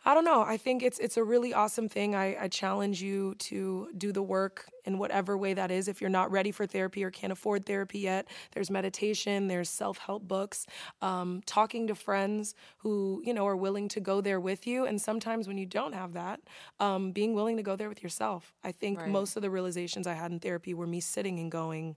[0.09, 0.41] I don't know.
[0.41, 2.15] I think it's it's a really awesome thing.
[2.15, 5.87] I, I challenge you to do the work in whatever way that is.
[5.87, 9.99] If you're not ready for therapy or can't afford therapy yet, there's meditation, there's self
[9.99, 10.65] help books,
[11.03, 14.87] um, talking to friends who you know are willing to go there with you.
[14.87, 16.41] And sometimes when you don't have that,
[16.81, 18.55] um, being willing to go there with yourself.
[18.65, 19.11] I think right.
[19.11, 21.97] most of the realizations I had in therapy were me sitting and going,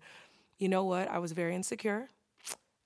[0.57, 1.09] you know what?
[1.09, 2.09] I was very insecure.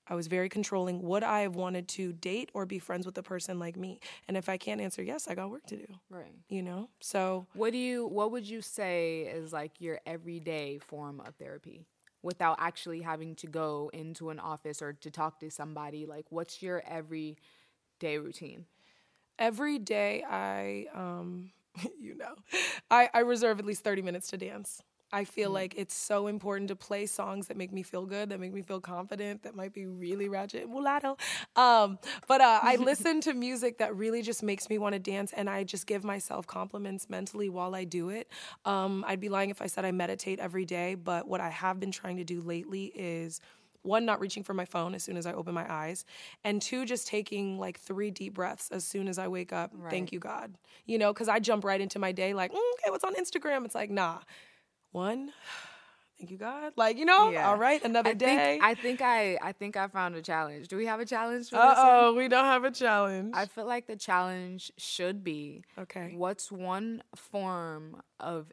[0.08, 1.02] I was very controlling.
[1.02, 4.00] Would I have wanted to date or be friends with a person like me?
[4.28, 5.86] And if I can't answer yes, I got work to do.
[6.08, 6.34] Right.
[6.48, 6.88] You know?
[7.00, 11.86] So what do you what would you say is like your everyday form of therapy?
[12.22, 16.62] Without actually having to go into an office or to talk to somebody, like what's
[16.62, 17.36] your everyday
[18.18, 18.66] routine?
[19.38, 21.50] Every day I um
[22.00, 22.34] you know,
[22.90, 24.82] I, I reserve at least 30 minutes to dance.
[25.16, 25.54] I feel mm.
[25.54, 28.60] like it's so important to play songs that make me feel good, that make me
[28.60, 31.16] feel confident, that might be really ratchet, mulatto.
[31.56, 31.98] Um,
[32.28, 35.48] but uh, I listen to music that really just makes me want to dance, and
[35.48, 38.28] I just give myself compliments mentally while I do it.
[38.66, 41.80] Um, I'd be lying if I said I meditate every day, but what I have
[41.80, 43.40] been trying to do lately is
[43.80, 46.04] one, not reaching for my phone as soon as I open my eyes,
[46.44, 49.70] and two, just taking like three deep breaths as soon as I wake up.
[49.72, 49.90] Right.
[49.90, 50.58] Thank you, God.
[50.84, 53.64] You know, because I jump right into my day like, mm, okay, what's on Instagram?
[53.64, 54.18] It's like, nah
[54.96, 55.30] one
[56.18, 56.72] thank you god.
[56.76, 57.48] Like you know yeah.
[57.48, 58.36] all right another I day.
[58.36, 60.68] Think, i think i i think i found a challenge.
[60.68, 63.34] Do we have a challenge for oh we don't have a challenge.
[63.36, 66.14] I feel like the challenge should be okay.
[66.16, 68.50] what's one form of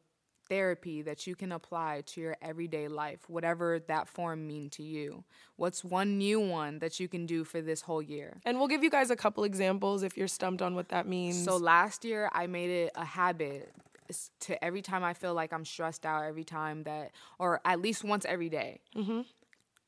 [0.50, 5.24] therapy that you can apply to your everyday life whatever that form mean to you?
[5.56, 8.42] What's one new one that you can do for this whole year?
[8.46, 11.46] And we'll give you guys a couple examples if you're stumped on what that means.
[11.46, 13.74] So last year i made it a habit
[14.42, 18.04] to every time I feel like I'm stressed out, every time that, or at least
[18.04, 19.22] once every day, mm-hmm.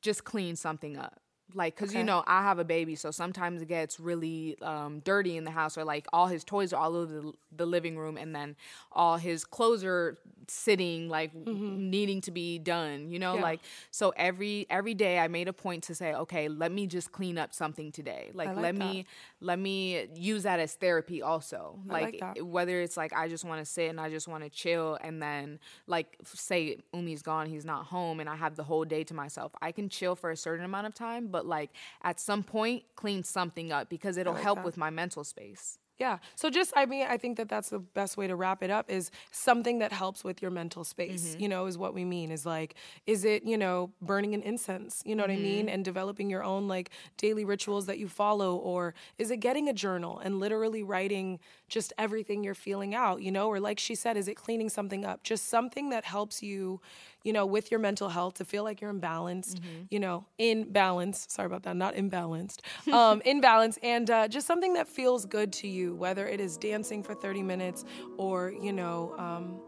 [0.02, 1.20] just clean something up.
[1.54, 1.98] Like, cause okay.
[1.98, 5.50] you know, I have a baby, so sometimes it gets really um, dirty in the
[5.50, 8.56] house, or like all his toys are all over the, the living room, and then
[8.92, 10.16] all his clothes are
[10.48, 13.36] sitting like needing to be done you know Mm-hmm.
[13.38, 13.42] Yeah.
[13.42, 17.10] like so every every day i made a point to say okay let me just
[17.10, 18.78] clean up something today like, like let that.
[18.78, 19.06] me
[19.40, 23.58] let me use that as therapy also like like, whether it's like i just want
[23.58, 27.64] to sit and i just want to chill and then like say umi's gone he's
[27.64, 30.36] not home and i have the whole day to myself i can chill for a
[30.36, 31.70] certain amount of time but like
[32.10, 34.64] at some point clean something up because it'll like help that.
[34.68, 35.64] with my mental space
[35.98, 36.18] Yeah.
[36.40, 38.86] So just I mean I think that that's the best way to wrap it up
[38.98, 41.24] is something that helps with your mental space.
[41.24, 41.40] Mm-hmm.
[41.42, 42.70] You know, is what we mean is like
[43.06, 43.78] is it, you know,
[44.10, 45.42] burning an incense, you know what I Mm-hmm.
[45.52, 49.68] mean, and developing your own like daily rituals that you follow or is it getting
[49.68, 51.38] a journal and literally writing
[51.76, 55.02] just everything you're feeling out, you know, or like she said is it cleaning something
[55.10, 55.18] up?
[55.32, 56.80] Just something that helps you,
[57.26, 59.82] you know, with your mental health to feel like you're imbalanced, Mm-hmm.
[59.90, 61.26] you know, in balance.
[61.28, 62.60] Sorry about that, not imbalanced.
[62.92, 66.56] Um, in balance and uh, just something that feels good to you, whether it is
[66.56, 67.84] dancing for 30 minutes
[68.16, 69.60] or, you know, um,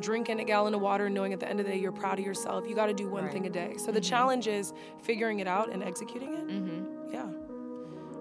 [0.00, 2.18] drinking a gallon of water and knowing at the end of the day you're proud
[2.18, 2.66] of yourself.
[2.66, 3.74] You got to do one thing a day.
[3.76, 7.12] So the challenge is figuring it out and executing it.
[7.12, 7.28] Yeah.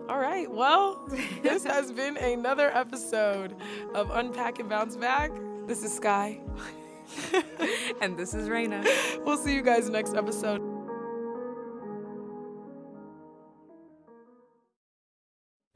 [0.09, 0.51] All right.
[0.51, 1.07] Well,
[1.41, 3.55] this has been another episode
[3.95, 5.31] of Unpack and Bounce Back.
[5.65, 6.39] This is Sky.
[8.01, 8.85] and this is Raina.
[9.25, 10.61] We'll see you guys next episode.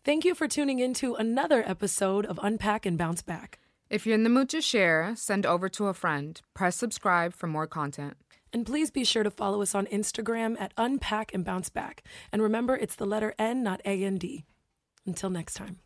[0.03, 3.57] Thank you for tuning in to another episode of Unpack and Bounce Back.
[3.89, 6.39] If you're in the mood to share, send over to a friend.
[6.53, 8.15] Press subscribe for more content.
[8.53, 12.03] And please be sure to follow us on Instagram at Unpack and Bounce Back.
[12.31, 14.45] And remember, it's the letter N, not A and D.
[15.05, 15.79] Until next time.